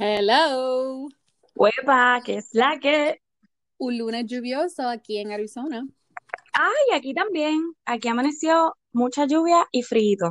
Hello. 0.00 1.08
Huepa, 1.56 2.22
que 2.24 2.36
es 2.36 2.50
la 2.52 2.78
que. 2.80 3.20
Un 3.78 3.98
lunes 3.98 4.26
lluvioso 4.26 4.88
aquí 4.88 5.18
en 5.18 5.32
Arizona. 5.32 5.84
Ay, 6.52 6.96
aquí 6.96 7.14
también. 7.14 7.74
Aquí 7.84 8.06
amaneció 8.06 8.76
mucha 8.92 9.26
lluvia 9.26 9.66
y 9.72 9.82
frío. 9.82 10.30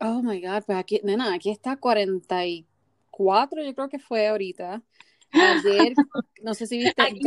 Oh 0.00 0.20
my 0.20 0.40
God, 0.40 0.64
pues 0.66 0.78
aquí, 0.78 1.00
nena, 1.04 1.32
aquí 1.32 1.50
está 1.50 1.76
44, 1.76 3.62
yo 3.62 3.72
creo 3.72 3.88
que 3.88 4.00
fue 4.00 4.26
ahorita. 4.26 4.82
Ayer, 5.30 5.92
no 6.42 6.54
sé 6.54 6.66
si 6.66 6.78
viste. 6.78 7.00
Aquí, 7.00 7.20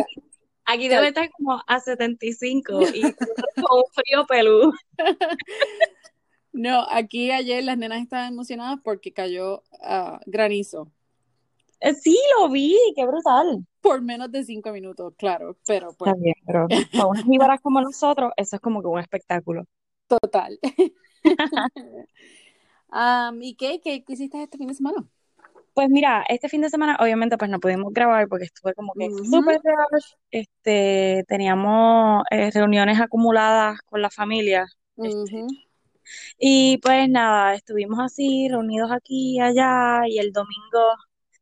aquí 0.65 0.89
debe 0.89 1.07
estar 1.07 1.31
como 1.31 1.63
a 1.65 1.79
75 1.79 2.81
y 2.93 3.01
con 3.55 3.77
un 3.77 3.85
frío 3.93 4.25
pelú. 4.27 4.73
No, 6.51 6.85
aquí 6.89 7.31
ayer 7.31 7.63
las 7.63 7.77
nenas 7.77 8.01
estaban 8.01 8.33
emocionadas 8.33 8.79
porque 8.83 9.13
cayó 9.13 9.63
ah, 9.81 10.19
granizo. 10.25 10.91
Eh, 11.81 11.93
Sí, 11.95 12.17
lo 12.39 12.49
vi, 12.49 12.77
qué 12.95 13.05
brutal. 13.05 13.65
Por 13.81 14.01
menos 14.01 14.31
de 14.31 14.43
cinco 14.43 14.71
minutos, 14.71 15.13
claro, 15.17 15.57
pero 15.65 15.93
pues, 15.97 16.11
Está 16.11 16.21
bien, 16.21 16.35
pero 16.45 16.67
para 16.91 17.07
unas 17.07 17.25
jíbaras 17.25 17.59
como 17.61 17.81
nosotros, 17.81 18.31
eso 18.37 18.55
es 18.55 18.61
como 18.61 18.81
que 18.81 18.87
un 18.87 18.99
espectáculo. 18.99 19.65
total. 20.07 20.59
Am, 22.89 23.41
¿y 23.41 23.55
qué, 23.55 23.79
qué, 23.83 24.03
qué 24.03 24.13
hiciste 24.13 24.43
este 24.43 24.57
fin 24.57 24.67
de 24.67 24.73
semana? 24.75 25.03
Pues 25.73 25.89
mira, 25.89 26.25
este 26.27 26.49
fin 26.49 26.61
de 26.61 26.69
semana 26.69 26.97
obviamente 26.99 27.37
pues 27.37 27.49
no 27.49 27.59
pudimos 27.59 27.93
grabar 27.93 28.27
porque 28.27 28.45
estuve 28.45 28.73
como 28.73 28.93
que 28.93 29.07
Ujú. 29.07 29.23
súper 29.25 29.61
rush. 29.63 30.13
Este, 30.29 31.23
teníamos 31.27 32.23
eh, 32.29 32.51
reuniones 32.51 32.99
acumuladas 32.99 33.79
con 33.85 34.01
la 34.01 34.09
familia. 34.09 34.65
Este, 34.97 35.45
y 36.37 36.77
pues 36.79 37.07
nada, 37.09 37.55
estuvimos 37.55 37.99
así, 37.99 38.49
reunidos 38.49 38.91
aquí 38.91 39.37
y 39.37 39.39
allá, 39.39 40.01
y 40.07 40.19
el 40.19 40.33
domingo 40.33 40.79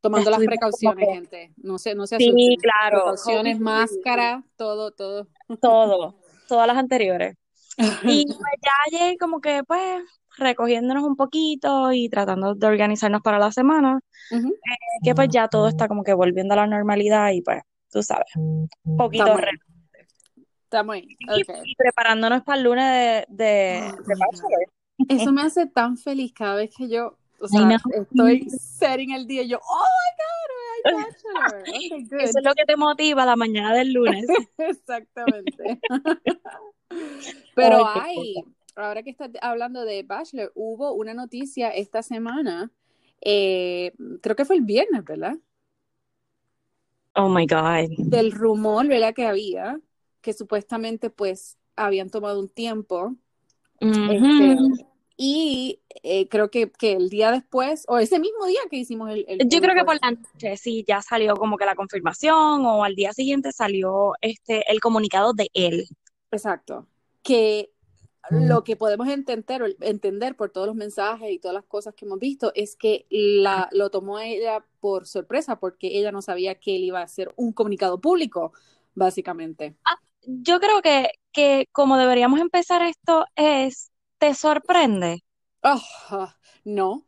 Tomando 0.02 0.30
las 0.30 0.38
como 0.39 0.47
precauciones, 0.47 1.09
gente. 1.09 1.53
No 1.58 1.78
se, 1.78 1.94
no 1.95 2.08
se 2.08 2.17
sí, 2.17 2.30
asusten. 2.30 2.55
claro, 2.58 2.97
Precauciones, 3.00 3.53
COVID, 3.55 3.64
máscara, 3.64 4.44
todo, 4.55 4.92
todo. 4.92 5.28
todo, 5.61 6.16
todas 6.47 6.67
las 6.67 6.78
anteriores. 6.78 7.36
Y 7.78 7.78
pues 8.27 8.53
ya 8.61 8.72
ayer 8.88 9.17
como 9.17 9.42
que 9.42 9.64
pues 9.66 10.03
recogiéndonos 10.38 11.03
un 11.03 11.16
poquito 11.16 11.92
y 11.92 12.09
tratando 12.09 12.55
de 12.55 12.67
organizarnos 12.67 13.22
para 13.22 13.39
la 13.39 13.52
semana, 13.52 14.00
eh, 14.31 14.38
que 15.03 15.14
pues 15.16 15.27
ya 15.30 15.47
todo 15.47 15.67
está 15.67 15.88
como 15.88 16.03
que 16.03 16.14
volviendo 16.14 16.53
a 16.53 16.58
la 16.58 16.67
normalidad 16.67 17.31
y 17.31 17.42
pues 17.42 17.61
tú 17.92 18.02
sabes, 18.03 18.27
un 18.36 18.70
poquito 18.97 19.36
Estamos 20.64 20.95
ahí. 20.95 21.08
Ahí. 21.27 21.42
y, 21.42 21.72
y 21.72 21.75
preparándonos 21.75 22.44
para 22.44 22.59
el 22.59 22.64
lunes 22.64 22.86
de, 22.86 23.25
de, 23.30 23.92
de. 24.05 25.16
Eso 25.16 25.31
me 25.31 25.42
hace 25.42 25.66
tan 25.66 25.97
feliz 25.97 26.31
cada 26.31 26.55
vez 26.55 26.70
que 26.77 26.88
yo, 26.88 27.17
o 27.42 27.45
I 27.45 27.50
sea, 27.50 27.78
estoy 27.94 28.50
setting 28.50 29.12
el 29.12 29.28
día 29.28 29.44
y 29.44 29.50
yo, 29.50 29.59
oh 29.59 29.86
my 29.86 30.12
God, 30.20 30.50
hay 30.73 30.82
Bachelor. 31.04 31.62
Ok, 31.62 32.20
Eso 32.22 32.34
good. 32.34 32.38
es 32.40 32.44
lo 32.44 32.54
que 32.54 32.66
te 32.66 32.76
motiva 32.76 33.26
la 33.26 33.36
mañana 33.36 33.73
del 33.73 33.94
lunes. 33.94 34.26
Exactamente. 34.58 35.80
Pero 37.56 37.88
hay, 37.88 38.36
ahora 38.76 39.04
que 39.04 39.12
estás 39.12 39.30
hablando 39.42 39.86
de 39.86 40.04
Bachelor, 40.04 40.52
hubo 40.56 40.94
una 40.94 41.14
noticia 41.14 41.70
esta 41.70 42.02
semana, 42.02 42.72
eh, 43.22 43.94
creo 44.22 44.36
que 44.36 44.45
fue 44.45 44.56
el 44.56 44.64
viernes, 44.64 45.04
¿verdad? 45.04 45.38
Oh 47.16 47.30
my 47.30 47.45
God. 47.45 47.90
Del 47.98 48.32
rumor, 48.32 48.88
¿verdad? 48.88 49.14
Que 49.14 49.26
había, 49.26 49.80
que 50.22 50.34
supuestamente 50.34 51.10
pues 51.10 51.58
habían 51.76 52.10
tomado 52.10 52.40
un 52.40 52.50
tiempo, 52.50 53.16
este, 53.80 54.56
Ujú. 54.56 54.89
Y 55.22 55.81
eh, 56.02 56.30
creo 56.30 56.50
que, 56.50 56.72
que 56.72 56.94
el 56.94 57.09
día 57.09 57.30
después, 57.30 57.84
o 57.89 57.98
ese 57.98 58.20
mismo 58.20 58.45
día 58.45 58.62
que 58.70 58.78
hicimos 58.78 59.09
el, 59.12 59.26
el, 59.28 59.50
Yo 59.50 59.59
creo 59.59 59.76
que 59.76 59.84
por 59.84 60.00
la 60.02 60.11
noche 60.11 60.56
sí 60.56 60.86
ya 60.88 61.02
salió 61.02 61.36
como 61.36 61.58
que 61.58 61.66
la 61.66 61.76
confirmación 61.76 62.66
o 62.66 62.86
al 62.86 62.95
día 62.95 63.11
siguiente 63.11 63.52
salió 63.52 64.14
este 64.21 64.64
el 64.71 64.80
comunicado 64.80 65.33
de 65.33 65.49
él. 65.54 65.89
Exacto. 66.32 66.88
Que 67.21 67.70
lo 68.32 68.64
que 68.64 68.77
podemos 68.77 69.10
entender, 69.10 69.76
entender 69.82 70.38
por 70.38 70.52
todos 70.52 70.67
los 70.67 70.76
mensajes 70.77 71.30
y 71.30 71.39
todas 71.39 71.55
las 71.55 71.65
cosas 71.65 71.94
que 71.95 72.05
hemos 72.05 72.20
visto 72.20 72.54
es 72.55 72.77
que 72.77 73.05
la, 73.10 73.67
lo 73.73 73.89
tomó 73.89 74.20
ella 74.20 74.64
por 74.80 75.05
sorpresa 75.05 75.60
porque 75.60 75.99
ella 75.99 76.14
no 76.14 76.21
sabía 76.21 76.55
que 76.55 76.77
él 76.77 76.83
iba 76.83 77.02
a 77.02 77.04
hacer 77.04 77.33
un 77.36 77.52
comunicado 77.52 77.99
público, 77.99 78.54
básicamente. 78.95 79.76
Ah, 79.83 79.98
yo 80.21 80.61
creo 80.61 80.82
que, 80.82 81.10
que 81.33 81.67
como 81.73 81.98
deberíamos 81.98 82.39
empezar 82.39 82.83
esto 82.83 83.26
es, 83.36 83.92
¿te 84.20 84.34
sorprende? 84.36 85.24
No. 86.66 87.04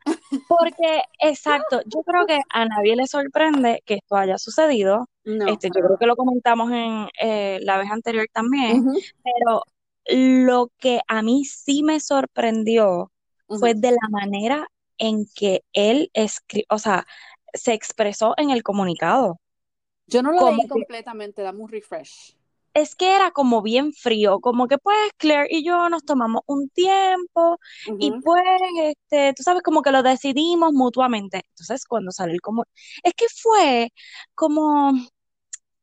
Porque, 0.47 1.01
exacto, 1.19 1.81
yo 1.85 2.03
creo 2.03 2.25
que 2.25 2.39
a 2.49 2.65
nadie 2.65 2.95
le 2.95 3.07
sorprende 3.07 3.81
que 3.85 3.95
esto 3.95 4.15
haya 4.17 4.37
sucedido. 4.37 5.07
No, 5.25 5.45
Este, 5.45 5.69
yo 5.69 5.81
creo 5.81 5.97
que 5.97 6.05
lo 6.05 6.15
comentamos 6.15 6.71
en 6.71 7.07
eh, 7.21 7.59
la 7.61 7.77
vez 7.77 7.89
anterior 7.89 8.27
también, 8.31 8.85
pero 9.23 9.63
lo 10.05 10.69
que 10.77 10.99
a 11.07 11.21
mí 11.21 11.45
sí 11.45 11.83
me 11.83 11.99
sorprendió 11.99 13.11
fue 13.49 13.73
de 13.75 13.91
la 13.91 14.09
manera 14.09 14.67
en 14.97 15.25
que 15.35 15.61
él 15.73 16.11
o 16.69 16.77
sea, 16.79 17.05
se 17.53 17.73
expresó 17.73 18.33
en 18.37 18.51
el 18.51 18.61
comunicado. 18.63 19.39
Yo 20.05 20.21
no 20.21 20.31
lo 20.31 20.39
Como 20.39 20.61
leí 20.61 20.67
completamente, 20.67 21.41
dame 21.41 21.61
un 21.63 21.69
refresh. 21.69 22.35
Es 22.73 22.95
que 22.95 23.15
era 23.15 23.31
como 23.31 23.61
bien 23.61 23.93
frío, 23.93 24.39
como 24.39 24.67
que 24.67 24.77
pues 24.77 24.97
Claire 25.17 25.47
y 25.49 25.63
yo 25.65 25.89
nos 25.89 26.03
tomamos 26.05 26.41
un 26.45 26.69
tiempo 26.69 27.59
y 27.99 28.11
pues 28.21 28.43
este, 28.83 29.33
tú 29.33 29.43
sabes 29.43 29.61
como 29.63 29.81
que 29.81 29.91
lo 29.91 30.03
decidimos 30.03 30.73
mutuamente. 30.73 31.43
Entonces, 31.49 31.85
cuando 31.85 32.11
sale 32.11 32.33
el 32.33 32.41
como 32.41 32.65
es 33.03 33.13
que 33.15 33.25
fue 33.29 33.91
como 34.35 34.93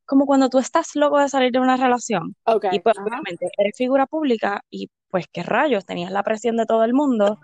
como 0.07 0.25
cuando 0.27 0.49
tú 0.49 0.59
estás 0.59 0.97
loco 0.97 1.19
de 1.19 1.29
salir 1.29 1.53
de 1.53 1.61
una 1.61 1.77
relación 1.77 2.35
y 2.71 2.81
pues 2.81 2.97
obviamente 2.99 3.49
eres 3.59 3.77
figura 3.77 4.07
pública 4.07 4.63
y 4.71 4.91
pues 5.11 5.27
qué 5.33 5.43
rayos, 5.43 5.85
tenías 5.87 6.11
la 6.13 6.23
presión 6.23 6.57
de 6.57 6.67
todo 6.67 6.85
el 6.85 6.95
mundo, 6.95 7.39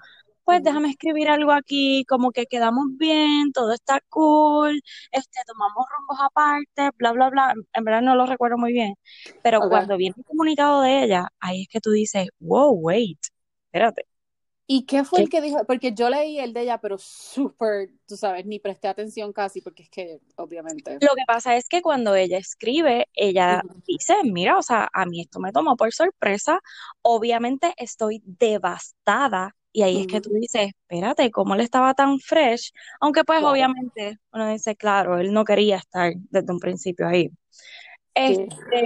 pues 0.44 0.62
déjame 0.62 0.90
escribir 0.90 1.28
algo 1.28 1.52
aquí, 1.52 2.04
como 2.06 2.30
que 2.32 2.46
quedamos 2.46 2.86
bien, 2.96 3.52
todo 3.52 3.72
está 3.72 4.00
cool, 4.08 4.80
este, 5.12 5.40
tomamos 5.46 5.84
rumbos 5.96 6.18
aparte, 6.20 6.90
bla, 6.96 7.12
bla, 7.12 7.30
bla, 7.30 7.54
en 7.72 7.84
verdad 7.84 8.02
no 8.02 8.14
lo 8.16 8.26
recuerdo 8.26 8.58
muy 8.58 8.72
bien, 8.72 8.94
pero 9.42 9.60
cuando 9.68 9.96
viene 9.96 10.14
el 10.18 10.24
comunicado 10.24 10.82
de 10.82 11.04
ella, 11.04 11.28
ahí 11.40 11.62
es 11.62 11.68
que 11.68 11.80
tú 11.80 11.90
dices, 11.90 12.28
wow, 12.40 12.72
wait, 12.72 13.18
espérate, 13.66 14.06
¿Y 14.66 14.86
qué 14.86 15.04
fue 15.04 15.18
¿qué? 15.18 15.22
el 15.24 15.28
que 15.28 15.40
dijo? 15.42 15.64
Porque 15.66 15.92
yo 15.92 16.08
leí 16.08 16.38
el 16.38 16.54
de 16.54 16.62
ella, 16.62 16.78
pero 16.78 16.96
súper, 16.98 17.90
tú 18.06 18.16
sabes, 18.16 18.46
ni 18.46 18.58
presté 18.58 18.88
atención 18.88 19.32
casi, 19.32 19.60
porque 19.60 19.82
es 19.82 19.90
que, 19.90 20.20
obviamente. 20.36 20.94
Lo 21.00 21.14
que 21.14 21.24
pasa 21.26 21.56
es 21.56 21.68
que 21.68 21.82
cuando 21.82 22.14
ella 22.14 22.38
escribe, 22.38 23.08
ella 23.12 23.62
dice, 23.86 24.14
mira, 24.24 24.56
o 24.56 24.62
sea, 24.62 24.88
a 24.92 25.04
mí 25.04 25.20
esto 25.20 25.38
me 25.38 25.52
tomó 25.52 25.76
por 25.76 25.92
sorpresa, 25.92 26.60
obviamente 27.02 27.74
estoy 27.76 28.22
devastada. 28.24 29.54
Y 29.74 29.82
ahí 29.82 30.00
es 30.00 30.08
que 30.08 30.22
tú 30.22 30.30
dices, 30.34 30.68
espérate, 30.68 31.30
¿cómo 31.32 31.54
él 31.56 31.60
estaba 31.62 31.94
tan 31.94 32.20
fresh? 32.20 32.72
Aunque 33.00 33.24
pues 33.24 33.40
Claro. 33.40 33.52
obviamente 33.52 34.18
uno 34.32 34.48
dice, 34.50 34.76
claro, 34.76 35.18
él 35.20 35.32
no 35.34 35.44
quería 35.44 35.76
estar 35.78 36.14
desde 36.30 36.52
un 36.52 36.60
principio 36.60 37.08
ahí. 37.08 37.30
Sí. 38.26 38.34
Este, 38.34 38.82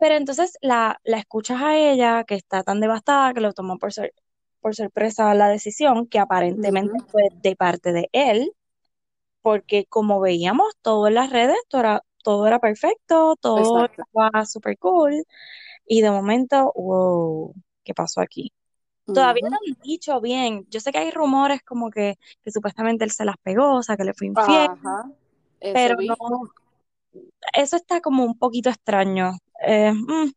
pero 0.00 0.16
entonces 0.16 0.56
la, 0.62 1.00
la 1.04 1.18
escuchas 1.18 1.60
a 1.62 1.76
ella 1.78 2.24
que 2.24 2.36
está 2.36 2.62
tan 2.62 2.80
devastada 2.80 3.34
que 3.34 3.40
lo 3.42 3.52
tomó 3.54 3.78
por, 3.78 3.92
sor- 3.92 4.12
por 4.60 4.74
sorpresa 4.76 5.34
la 5.34 5.48
decisión, 5.48 6.06
que 6.08 6.18
aparentemente 6.20 6.92
fue 7.10 7.24
de 7.42 7.56
parte 7.56 7.92
de 7.92 8.08
él 8.12 8.52
porque 9.42 9.86
como 9.86 10.20
veíamos 10.20 10.72
todo 10.82 11.08
en 11.08 11.14
las 11.14 11.30
redes, 11.30 11.56
todo 11.68 11.80
era, 11.82 12.04
todo 12.22 12.46
era 12.46 12.58
perfecto, 12.60 13.36
todo 13.40 13.84
Exacto. 13.84 14.02
estaba 14.06 14.44
súper 14.46 14.78
cool, 14.78 15.24
y 15.86 16.02
de 16.02 16.10
momento, 16.10 16.72
wow, 16.76 17.54
¿qué 17.84 17.94
pasó 17.94 18.20
aquí? 18.22 18.52
Todavía 19.14 19.48
no 19.48 19.56
han 19.56 19.76
dicho 19.82 20.20
bien, 20.20 20.66
yo 20.70 20.80
sé 20.80 20.92
que 20.92 20.98
hay 20.98 21.10
rumores 21.10 21.62
como 21.62 21.90
que, 21.90 22.18
que 22.42 22.50
supuestamente 22.50 23.04
él 23.04 23.10
se 23.10 23.24
las 23.24 23.36
pegó, 23.42 23.76
o 23.76 23.82
sea, 23.82 23.96
que 23.96 24.04
le 24.04 24.14
fue 24.14 24.28
infiel, 24.28 24.70
Ajá. 24.70 25.10
pero 25.60 25.96
vi. 25.96 26.08
no, 26.08 26.16
eso 27.52 27.76
está 27.76 28.00
como 28.00 28.24
un 28.24 28.38
poquito 28.38 28.70
extraño. 28.70 29.32
Eh, 29.66 29.92
mm, 29.92 30.30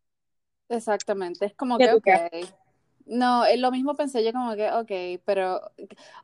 Exactamente. 0.68 1.46
Es 1.46 1.54
como 1.54 1.78
¿qué 1.78 1.86
que, 1.86 1.92
ok. 1.94 2.02
crees? 2.02 2.54
No, 3.06 3.44
lo 3.56 3.70
mismo 3.70 3.94
pensé 3.94 4.24
yo 4.24 4.32
como 4.32 4.54
que, 4.54 4.70
ok, 4.70 5.20
pero 5.26 5.60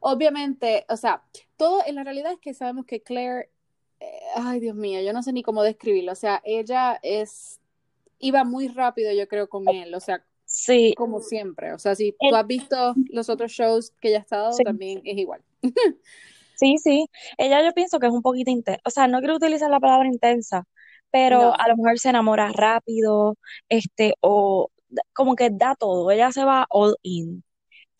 obviamente, 0.00 0.86
o 0.88 0.96
sea, 0.96 1.22
todo 1.56 1.82
en 1.86 1.94
la 1.94 2.04
realidad 2.04 2.32
es 2.32 2.38
que 2.38 2.54
sabemos 2.54 2.86
que 2.86 3.02
Claire, 3.02 3.50
eh, 4.00 4.20
ay 4.36 4.60
Dios 4.60 4.74
mío, 4.74 5.02
yo 5.02 5.12
no 5.12 5.22
sé 5.22 5.32
ni 5.34 5.42
cómo 5.42 5.62
describirlo, 5.62 6.12
o 6.12 6.16
sea, 6.16 6.40
ella 6.42 6.98
es, 7.02 7.60
iba 8.18 8.44
muy 8.44 8.68
rápido 8.68 9.12
yo 9.12 9.28
creo 9.28 9.50
con 9.50 9.68
él, 9.68 9.94
o 9.94 10.00
sea, 10.00 10.24
Sí, 10.52 10.94
como 10.96 11.20
siempre, 11.20 11.72
o 11.72 11.78
sea, 11.78 11.94
si 11.94 12.10
tú 12.10 12.26
él, 12.28 12.34
has 12.34 12.44
visto 12.44 12.94
los 13.10 13.28
otros 13.28 13.52
shows 13.52 13.92
que 14.00 14.08
ella 14.08 14.18
ha 14.18 14.22
estado, 14.22 14.52
sí, 14.52 14.64
también 14.64 15.00
es 15.04 15.16
igual. 15.16 15.40
sí, 16.56 16.76
sí, 16.78 17.06
ella 17.38 17.64
yo 17.64 17.72
pienso 17.72 18.00
que 18.00 18.08
es 18.08 18.12
un 18.12 18.20
poquito 18.20 18.50
intensa, 18.50 18.80
o 18.84 18.90
sea, 18.90 19.06
no 19.06 19.20
quiero 19.20 19.36
utilizar 19.36 19.70
la 19.70 19.78
palabra 19.78 20.08
intensa, 20.08 20.64
pero 21.12 21.38
No, 21.38 21.54
a 21.54 21.68
lo 21.68 21.76
mejor 21.76 22.00
se 22.00 22.08
enamora 22.08 22.50
rápido, 22.52 23.36
este, 23.68 24.14
o 24.20 24.70
como 25.12 25.36
que 25.36 25.50
da 25.50 25.76
todo, 25.76 26.10
ella 26.10 26.32
se 26.32 26.42
va 26.42 26.66
all 26.68 26.96
in. 27.02 27.44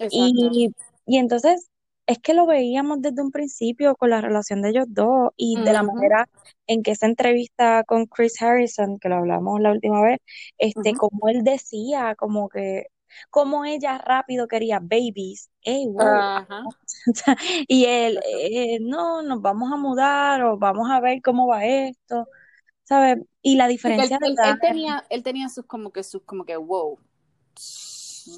exacto. 0.00 0.50
Y, 0.52 0.74
y 1.06 1.18
entonces 1.18 1.70
es 2.10 2.18
que 2.20 2.34
lo 2.34 2.46
veíamos 2.46 3.00
desde 3.02 3.22
un 3.22 3.30
principio 3.32 3.94
con 3.96 4.10
la 4.10 4.20
relación 4.20 4.62
de 4.62 4.70
ellos 4.70 4.86
dos 4.88 5.30
y 5.36 5.58
de 5.62 5.72
la 5.72 5.82
manera 5.82 6.28
en 6.66 6.82
que 6.82 6.92
esa 6.92 7.06
entrevista 7.06 7.84
con 7.84 8.06
Chris 8.06 8.40
Harrison, 8.42 8.98
que 8.98 9.08
lo 9.08 9.16
hablamos 9.16 9.60
la 9.60 9.72
última 9.72 10.02
vez, 10.02 10.18
este, 10.58 10.94
como 10.94 11.28
él 11.28 11.44
decía, 11.44 12.14
como 12.16 12.48
que, 12.48 12.86
como 13.30 13.64
ella 13.64 13.98
rápido 13.98 14.48
quería 14.48 14.80
babies, 14.80 15.50
hey, 15.62 15.86
wow, 15.88 16.32
y 17.68 17.84
él, 17.86 18.20
eh, 18.24 18.78
no, 18.80 19.22
nos 19.22 19.40
vamos 19.42 19.72
a 19.72 19.76
mudar 19.76 20.42
o 20.44 20.58
vamos 20.58 20.90
a 20.90 21.00
ver 21.00 21.20
cómo 21.22 21.46
va 21.48 21.64
esto, 21.64 22.28
¿sabes? 22.84 23.18
Y 23.42 23.56
la 23.56 23.68
él, 23.84 24.00
diferencia 24.00 24.18
de 24.20 24.28
él- 24.28 24.38
edad, 24.38 24.54
él 24.54 24.58
tenía, 24.60 25.04
él 25.10 25.22
tenía 25.22 25.48
sus 25.48 25.66
como 25.66 25.92
que 25.92 26.02
sus 26.02 26.22
como 26.22 26.44
que 26.44 26.56
wow. 26.56 26.98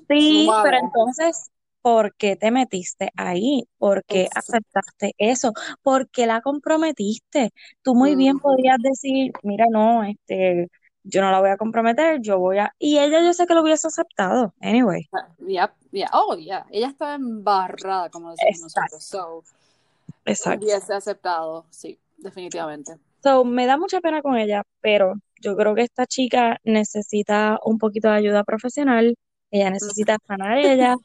sí, 0.09 0.59
pero 0.63 0.77
Suave. 0.77 0.83
entonces, 0.83 1.51
¿por 1.83 2.15
qué 2.15 2.37
te 2.37 2.51
metiste 2.51 3.11
ahí? 3.17 3.65
¿Por 3.77 4.05
qué 4.05 4.29
aceptaste 4.35 5.15
eso? 5.19 5.53
¿Por 5.83 6.09
qué 6.09 6.27
la 6.27 6.41
comprometiste? 6.41 7.51
Tú 7.83 7.95
muy 7.95 8.15
bien 8.15 8.37
ujú. 8.37 8.43
podías 8.43 8.79
decir, 8.79 9.33
mira, 9.43 9.67
no, 9.71 10.05
este, 10.05 10.69
yo 11.03 11.21
no 11.21 11.31
la 11.31 11.41
voy 11.41 11.51
a 11.51 11.57
comprometer, 11.57 12.21
yo 12.21 12.39
voy 12.39 12.59
a... 12.59 12.73
Y 12.79 12.99
ella 12.99 13.23
yo 13.23 13.33
sé 13.33 13.47
que 13.47 13.55
lo 13.55 13.63
hubiese 13.63 13.89
aceptado, 13.89 14.55
anyway. 14.61 15.09
Yeah, 15.47 15.73
yeah. 15.91 16.09
Oh, 16.13 16.37
yeah. 16.37 16.65
Ella 16.71 16.89
estaba 16.89 17.15
embarrada, 17.15 18.09
como 18.09 18.31
decimos 18.31 18.73
Exacto, 18.73 18.97
nosotros. 18.97 19.05
So, 19.05 19.43
exacto. 20.25 20.65
hubiese 20.65 20.95
aceptado, 20.95 21.67
sí, 21.71 21.99
definitivamente. 22.19 22.97
So, 23.23 23.45
me 23.45 23.67
da 23.67 23.77
mucha 23.77 24.01
pena 24.01 24.23
con 24.23 24.37
ella, 24.37 24.63
pero 24.81 25.15
yo 25.41 25.57
creo 25.57 25.75
que 25.75 25.83
esta 25.83 26.07
chica 26.07 26.59
necesita 26.63 27.59
un 27.65 27.79
poquito 27.79 28.09
de 28.09 28.15
ayuda 28.15 28.45
profesional, 28.45 29.17
ella 29.51 29.71
necesita 29.71 30.17
sanar 30.27 30.59
ella, 30.59 30.97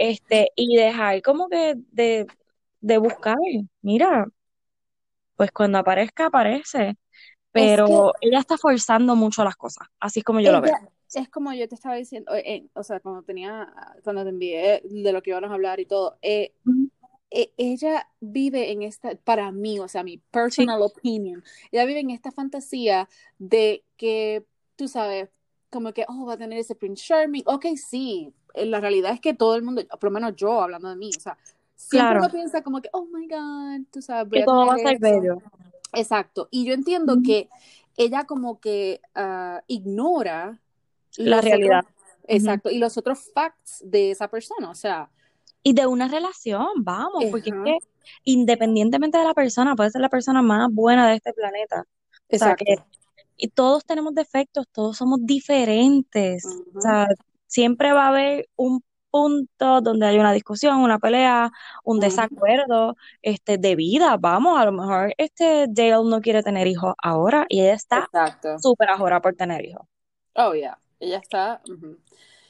este, 0.00 0.50
y 0.56 0.76
dejar 0.76 1.22
como 1.22 1.48
que 1.50 1.76
de, 1.92 2.28
de 2.82 2.98
buscar, 2.98 3.36
mira, 3.82 4.26
pues 5.36 5.50
cuando 5.52 5.78
aparezca, 5.78 6.26
aparece, 6.26 6.96
Es 7.54 7.80
que 7.80 7.92
pero 7.92 8.12
ella 8.20 8.40
está 8.40 8.58
forzando 8.58 9.16
mucho 9.16 9.44
las 9.44 9.56
cosas, 9.56 9.88
así 10.00 10.20
es 10.20 10.24
como 10.24 10.40
yo 10.40 10.52
lo 10.52 10.60
veo. 10.62 10.74
es 11.14 11.28
como 11.28 11.52
yo 11.52 11.68
te 11.68 11.74
estaba 11.74 11.96
diciendo, 11.96 12.34
eh, 12.34 12.42
eh, 12.46 12.68
o 12.74 12.82
sea, 12.82 13.00
cuando 13.00 13.22
tenía, 13.22 13.72
cuando 14.04 14.22
te 14.22 14.30
envié 14.30 14.82
de 14.84 15.12
lo 15.12 15.22
que 15.22 15.30
íbamos 15.30 15.50
a 15.50 15.54
hablar 15.54 15.80
y 15.80 15.86
todo, 15.86 16.18
eh, 16.22 16.54
Ujú. 16.64 16.90
e- 17.30 17.52
ella 17.58 18.08
vive 18.20 18.72
en 18.72 18.82
esta, 18.82 19.16
para 19.16 19.52
mí, 19.52 19.80
o 19.80 19.88
sea, 19.88 20.04
mi 20.04 20.18
Sí, 20.48 20.66
personal 20.70 20.82
opinion, 20.82 21.44
ella 21.72 21.84
vive 21.86 22.00
en 22.00 22.10
esta 22.10 22.32
fantasía 22.32 23.08
de 23.38 23.84
que, 23.96 24.44
tú 24.76 24.88
sabes, 24.88 25.30
como 25.70 25.92
que, 25.92 26.04
oh, 26.08 26.26
va 26.26 26.34
a 26.34 26.38
tener 26.38 26.58
ese 26.58 26.74
Prince 26.74 27.04
Charming. 27.04 27.44
Ok, 27.46 27.66
sí, 27.76 28.34
eh, 28.54 28.66
la 28.66 28.80
realidad 28.80 29.12
es 29.12 29.20
que 29.20 29.34
todo 29.34 29.54
el 29.54 29.62
mundo, 29.62 29.82
por 29.88 30.04
lo 30.04 30.10
menos 30.10 30.34
yo 30.36 30.60
hablando 30.60 30.88
de 30.88 30.96
mí, 30.96 31.10
o 31.16 31.20
sea, 31.20 31.38
siempre 31.76 32.10
claro, 32.10 32.20
uno 32.20 32.30
piensa 32.30 32.62
como 32.62 32.82
que, 32.82 32.90
oh 32.92 33.06
my 33.06 33.26
God, 33.26 33.86
tú 33.90 34.02
sabes, 34.02 34.32
que 34.32 34.44
todo 34.44 34.66
va 34.66 34.74
a 34.74 34.78
ser 34.78 34.98
bello. 34.98 35.38
Exacto. 35.92 36.48
Y 36.50 36.64
yo 36.64 36.74
entiendo 36.74 37.18
que 37.24 37.48
ella 37.96 38.24
como 38.24 38.60
que 38.60 39.00
ah, 39.14 39.62
ignora 39.66 40.60
La 41.16 41.40
realidad. 41.40 41.80
otros, 41.80 41.94
exacto, 42.28 42.70
y 42.70 42.78
los 42.78 42.96
otros 42.96 43.30
facts 43.32 43.82
de 43.84 44.10
esa 44.10 44.28
persona, 44.28 44.70
o 44.70 44.74
sea, 44.74 45.10
Y 45.62 45.72
de 45.72 45.86
una 45.86 46.08
relación, 46.08 46.68
vamos, 46.76 47.24
porque 47.30 47.50
es 47.50 47.56
que 47.64 47.78
independientemente 48.24 49.18
de 49.18 49.24
la 49.24 49.34
persona, 49.34 49.76
puede 49.76 49.90
ser 49.90 50.00
la 50.00 50.08
persona 50.08 50.42
más 50.42 50.72
buena 50.72 51.08
de 51.08 51.16
este 51.16 51.32
planeta. 51.32 51.86
O 52.32 52.38
sea, 52.38 52.54
que 52.54 52.72
exacto. 52.72 52.99
Y 53.40 53.48
todos 53.48 53.84
tenemos 53.84 54.14
defectos, 54.14 54.66
todos 54.72 54.96
somos 54.96 55.20
diferentes. 55.22 56.44
O 56.74 56.80
sea, 56.80 57.08
siempre 57.46 57.92
va 57.92 58.06
a 58.06 58.08
haber 58.08 58.48
un 58.56 58.82
punto 59.10 59.80
donde 59.80 60.06
hay 60.06 60.18
una 60.18 60.32
discusión, 60.32 60.78
una 60.78 60.98
pelea, 60.98 61.50
un 61.84 61.98
desacuerdo, 62.00 62.96
este, 63.22 63.58
de 63.58 63.74
vida. 63.74 64.16
Vamos, 64.18 64.58
a 64.58 64.64
lo 64.64 64.72
mejor 64.72 65.14
este 65.18 65.66
Dale 65.68 66.04
no 66.04 66.20
quiere 66.20 66.42
tener 66.42 66.66
hijos 66.66 66.94
ahora 67.02 67.46
y 67.48 67.60
ella 67.60 67.74
está 67.74 68.08
súper 68.60 68.90
ahora 68.90 69.20
por 69.20 69.34
tener 69.34 69.64
hijos. 69.64 69.86
Oh, 70.36 70.54
yeah. 70.54 70.78
Ella 71.00 71.18
está. 71.18 71.60
ujú. 71.64 71.98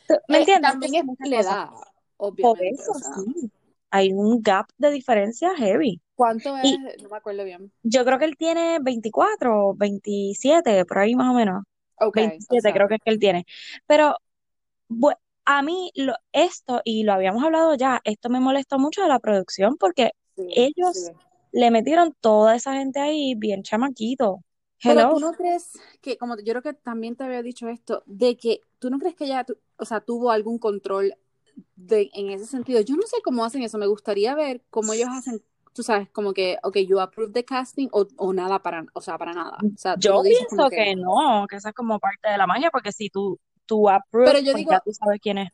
¿Tú- 0.07 0.15
¿Me 0.29 0.39
Eh, 0.39 0.41
entiendes? 0.41 0.71
también 0.71 0.95
es 1.19 1.31
la 1.31 1.41
edad, 1.41 1.69
Por 1.69 1.87
obviamente. 2.19 2.75
eso, 2.75 2.93
O 2.93 2.95
sea, 2.95 3.15
sí. 3.15 3.51
Hay 3.91 4.13
un 4.13 4.43
gap 4.43 4.67
de 4.79 4.91
diferencia 4.91 5.55
heavy. 5.57 6.01
¿cuánto 6.15 6.55
Y 6.63 6.75
es? 6.87 7.03
No 7.03 7.09
me 7.09 7.17
acuerdo 7.17 7.45
bien. 7.45 7.73
yo 7.83 8.05
creo 8.05 8.19
que 8.19 8.27
él 8.27 8.37
tiene 8.37 8.79
24, 8.81 9.75
27, 9.75 10.85
por 10.85 10.99
ahí 10.99 11.15
más 11.15 11.31
o 11.31 11.35
menos. 11.35 11.65
Ok, 11.99 12.17
o 12.17 12.21
27 12.21 12.61
sea, 12.61 12.73
creo 12.73 12.89
que 12.89 12.95
es 12.95 13.01
que 13.03 13.11
él 13.11 13.19
tiene. 13.19 13.47
Pero 13.87 14.17
a 15.45 15.63
mí 15.63 15.91
lo, 15.95 16.15
esto, 16.33 16.81
y 16.85 17.05
lo 17.05 17.13
habíamos 17.13 17.43
hablado 17.43 17.75
ya, 17.75 18.01
esto 18.05 18.29
me 18.29 18.41
molestó 18.41 18.79
mucho 18.79 19.03
de 19.03 19.09
la 19.09 19.19
producción 19.19 19.77
porque 19.79 20.11
sí, 20.37 20.47
ellos 20.55 20.97
sí. 20.97 21.13
le 21.53 21.71
metieron 21.71 22.15
toda 22.21 22.55
esa 22.55 22.75
gente 22.75 23.01
ahí 23.01 23.35
bien 23.35 23.63
chamaquito. 23.63 24.43
Pero 24.83 25.15
tú 25.15 25.21
no 25.21 25.33
crees 25.33 25.73
que, 26.01 26.17
como 26.17 26.37
yo 26.39 26.53
creo 26.53 26.63
que 26.63 26.73
también 26.73 27.17
te 27.17 27.25
había 27.25 27.43
dicho 27.43 27.69
esto, 27.69 28.03
de 28.07 28.37
que 28.37 28.63
tú 28.79 28.89
no 28.89 28.99
crees 28.99 29.15
que 29.15 29.25
ella, 29.25 29.45
o 29.77 29.85
sea, 29.85 30.01
tuvo 30.01 30.31
algún 30.31 30.59
control 30.59 31.15
de, 31.77 32.11
en 32.15 32.31
ese 32.31 32.47
sentido. 32.47 32.81
Yo 32.81 32.97
no 32.97 33.03
sé 33.07 33.17
cómo 33.25 33.45
hacen 33.45 33.62
eso. 33.62 33.79
Me 33.79 33.87
gustaría 33.87 34.35
ver 34.35 34.62
cómo 34.71 34.93
ellos 34.93 35.09
hacen, 35.11 35.43
tú 35.73 35.83
sabes, 35.83 36.09
como 36.11 36.33
que, 36.35 36.59
ok, 36.62 36.79
you 36.79 37.01
approve 37.01 37.33
the 37.33 37.45
casting 37.45 37.89
o, 37.93 38.07
o 38.17 38.33
nada 38.33 38.62
para, 38.62 38.87
o 38.95 39.01
sea, 39.01 39.19
para 39.19 39.35
nada. 39.35 39.67
O 39.75 39.79
sea, 39.79 39.99
tú 39.99 40.09
Yo 40.09 40.25
pienso 40.27 40.69
que. 40.69 40.93
que 40.93 40.95
no, 40.97 41.47
que 41.49 41.57
esa 41.57 41.71
es 41.71 41.75
como 41.75 41.99
parte 41.99 42.31
de 42.31 42.39
la 42.39 42.47
magia, 42.47 42.71
porque 42.71 42.93
si 42.93 43.11
tú, 43.11 43.39
tú 43.67 43.89
Pero 44.23 44.39
approves, 44.39 44.41
yo 44.41 44.53
pues 44.53 44.65
digo, 44.65 44.71
ya 44.71 44.81
tú 44.81 44.93
sabes 44.93 45.21
quién 45.23 45.39
es. 45.39 45.49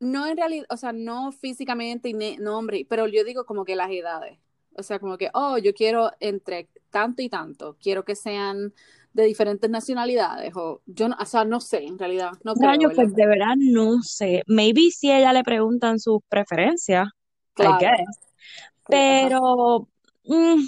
no 0.00 0.26
en 0.26 0.36
realidad, 0.36 0.66
o 0.70 0.76
sea, 0.76 0.92
no 0.92 1.32
físicamente 1.32 2.12
ne- 2.12 2.36
no 2.38 2.58
hombre, 2.58 2.86
pero 2.88 3.06
yo 3.08 3.24
digo 3.24 3.46
como 3.46 3.64
que 3.64 3.76
las 3.76 3.90
edades. 3.90 4.38
O 4.78 4.82
sea, 4.82 4.98
como 4.98 5.16
que, 5.18 5.30
oh, 5.34 5.56
yo 5.58 5.72
quiero 5.74 6.10
entre 6.20 6.68
tanto 6.90 7.22
y 7.22 7.28
tanto, 7.30 7.76
quiero 7.80 8.04
que 8.04 8.14
sean 8.14 8.74
de 9.16 9.24
diferentes 9.24 9.70
nacionalidades, 9.70 10.54
o 10.56 10.82
yo 10.86 11.08
no, 11.08 11.16
o 11.18 11.24
sea, 11.24 11.44
no 11.44 11.60
sé, 11.60 11.84
en 11.84 11.98
realidad, 11.98 12.32
no 12.44 12.54
creo, 12.54 12.90
pues 12.94 13.14
de 13.14 13.26
verdad 13.26 13.54
no 13.56 14.02
sé. 14.02 14.42
Maybe 14.46 14.90
si 14.90 15.10
ella 15.10 15.32
le 15.32 15.42
preguntan 15.42 15.98
sus 15.98 16.20
preferencias, 16.28 17.08
I 17.08 17.12
Claro, 17.54 17.78
guess. 17.78 18.18
ajá, 18.84 18.88
Pero 18.88 19.88
mm, 20.24 20.66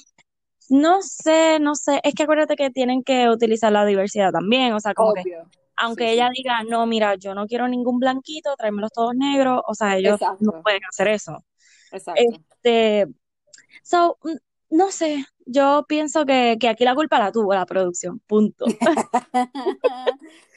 no 0.70 1.02
sé, 1.02 1.58
no 1.60 1.74
sé. 1.74 2.00
Es 2.04 2.14
que 2.14 2.22
acuérdate 2.24 2.56
que 2.56 2.70
tienen 2.70 3.02
que 3.02 3.28
utilizar 3.28 3.72
la 3.72 3.84
diversidad 3.84 4.32
también. 4.32 4.72
O 4.72 4.80
sea, 4.80 4.94
como 4.94 5.12
que 5.14 5.20
obvio, 5.22 5.50
aunque 5.76 6.04
sí, 6.06 6.10
ella 6.14 6.30
diga, 6.34 6.62
no, 6.64 6.86
mira, 6.86 7.14
yo 7.16 7.34
no 7.34 7.46
quiero 7.46 7.68
ningún 7.68 7.98
blanquito, 8.00 8.54
tráemelos 8.56 8.92
todos 8.92 9.14
negros. 9.14 9.60
O 9.66 9.74
sea, 9.74 9.96
ellos 9.96 10.18
no 10.40 10.62
pueden 10.62 10.80
hacer 10.88 11.08
eso. 11.08 11.44
exacto. 11.92 12.22
Este, 12.22 13.06
so, 13.82 14.18
mm, 14.22 14.37
no 14.70 14.90
sé. 14.90 15.25
Yo 15.50 15.87
pienso 15.88 16.26
que, 16.26 16.57
que 16.61 16.69
aquí 16.69 16.85
la 16.85 16.95
culpa 16.95 17.19
la 17.19 17.33
tuvo 17.33 17.55
la 17.55 17.67
producción. 17.67 18.21
Punto. 18.26 18.64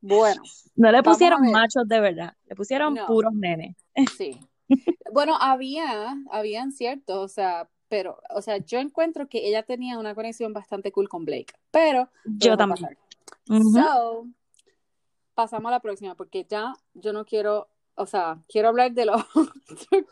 Bueno, 0.00 0.42
No 0.76 0.92
le 0.92 1.02
pusieron 1.02 1.50
machos 1.50 1.88
de 1.88 2.00
verdad. 2.00 2.34
Le 2.46 2.54
pusieron 2.54 2.94
no, 2.94 3.06
puros 3.06 3.32
nenes. 3.34 3.76
sí. 4.16 4.38
Bueno, 5.12 5.36
había, 5.40 6.16
habían 6.30 6.72
ciertos, 6.72 7.16
o 7.16 7.28
sea, 7.28 7.68
pero, 7.88 8.20
o 8.30 8.42
sea, 8.42 8.58
yo 8.58 8.78
encuentro 8.78 9.28
que 9.28 9.48
ella 9.48 9.62
tenía 9.62 9.98
una 9.98 10.14
conexión 10.14 10.52
bastante 10.52 10.92
cool 10.92 11.08
con 11.08 11.24
Blake, 11.24 11.54
pero 11.70 12.10
Yo 12.24 12.56
también. 12.56 12.96
So, 13.46 14.26
pasamos 15.34 15.70
a 15.70 15.72
la 15.72 15.80
próxima, 15.80 16.14
porque 16.14 16.46
ya 16.48 16.74
yo 16.92 17.14
no 17.14 17.24
quiero, 17.24 17.68
o 17.94 18.04
sea, 18.04 18.42
quiero 18.46 18.68
hablar 18.68 18.92
de 18.92 19.06
lo 19.06 19.16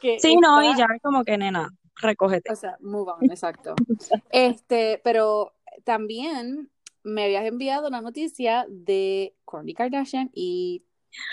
que 0.01 0.19
Sí, 0.19 0.37
no, 0.37 0.63
y 0.63 0.75
ya 0.75 0.87
como 1.03 1.23
que 1.23 1.37
nena, 1.37 1.69
recógete. 1.97 2.53
o 2.53 2.57
sea, 2.57 2.77
move 2.81 3.13
on, 3.13 3.25
exacto. 3.31 3.75
Este, 4.31 5.01
pero 5.05 5.53
también 5.85 6.71
me 7.03 7.25
habías 7.25 7.45
enviado 7.47 7.89
la 7.91 8.01
noticia 8.01 8.67
de 8.69 9.35
Kourtney 9.45 9.75
Kardashian 9.75 10.31
y 10.35 10.83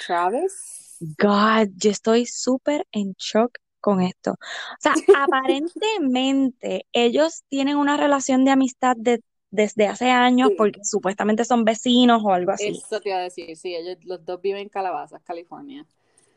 Travis. 0.05 0.97
God, 1.17 1.69
yo 1.75 1.91
estoy 1.91 2.25
súper 2.25 2.87
en 2.91 3.13
shock 3.17 3.57
con 3.81 4.01
esto. 4.01 4.31
O 4.31 4.37
sea, 4.79 4.93
aparentemente 5.27 6.85
ellos 6.93 7.43
tienen 7.49 7.77
una 7.77 7.97
relación 7.97 8.45
de 8.45 8.51
amistad 8.51 8.95
de- 8.97 9.21
desde 9.51 9.87
hace 9.87 10.09
años 10.09 10.49
Sí, 10.49 10.55
porque 10.57 10.79
supuestamente 10.83 11.45
son 11.45 11.63
vecinos 11.63 12.21
o 12.23 12.31
algo 12.31 12.51
así. 12.51 12.69
eso 12.69 12.99
te 13.01 13.09
iba 13.09 13.19
a 13.19 13.21
decir, 13.21 13.55
sí, 13.55 13.75
ellos 13.75 13.97
los 14.03 14.25
dos 14.25 14.41
viven 14.41 14.61
en 14.61 14.69
Calabazas, 14.69 15.21
California. 15.23 15.85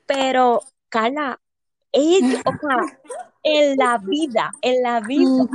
Pero, 0.06 0.61
Carla, 0.88 1.40
ella, 1.92 2.42
o 2.45 2.52
sea, 2.66 3.00
en 3.47 3.76
la 3.76 3.99
vida, 3.99 4.50
en 4.61 4.83
la 4.83 5.00
vida, 5.00 5.47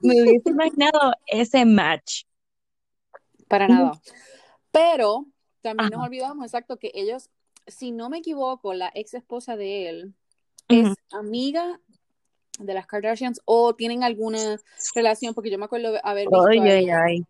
me 0.00 0.22
hubiese 0.22 0.50
imaginado 0.50 1.12
ese 1.26 1.64
match. 1.64 2.22
Para 3.48 3.66
nada. 3.66 4.00
Pero 4.70 5.26
también 5.60 5.90
nos 5.90 6.06
olvidamos, 6.06 6.46
exacto, 6.46 6.78
que 6.78 6.92
ellos, 6.94 7.30
si 7.66 7.90
no 7.90 8.08
me 8.08 8.18
equivoco, 8.18 8.74
la 8.74 8.92
ex 8.94 9.14
esposa 9.14 9.56
de 9.56 9.88
él 9.88 10.14
Ujú. 10.70 10.92
es 10.92 10.96
amiga 11.10 11.80
de 12.60 12.74
las 12.74 12.86
Kardashians 12.86 13.40
o 13.44 13.74
tienen 13.74 14.04
alguna 14.04 14.60
relación, 14.94 15.34
porque 15.34 15.50
yo 15.50 15.58
me 15.58 15.64
acuerdo 15.64 15.98
haber 16.04 16.28
visto 16.28 16.48
Ay, 16.48 16.60
ay, 16.60 16.90
ay. 16.90 17.26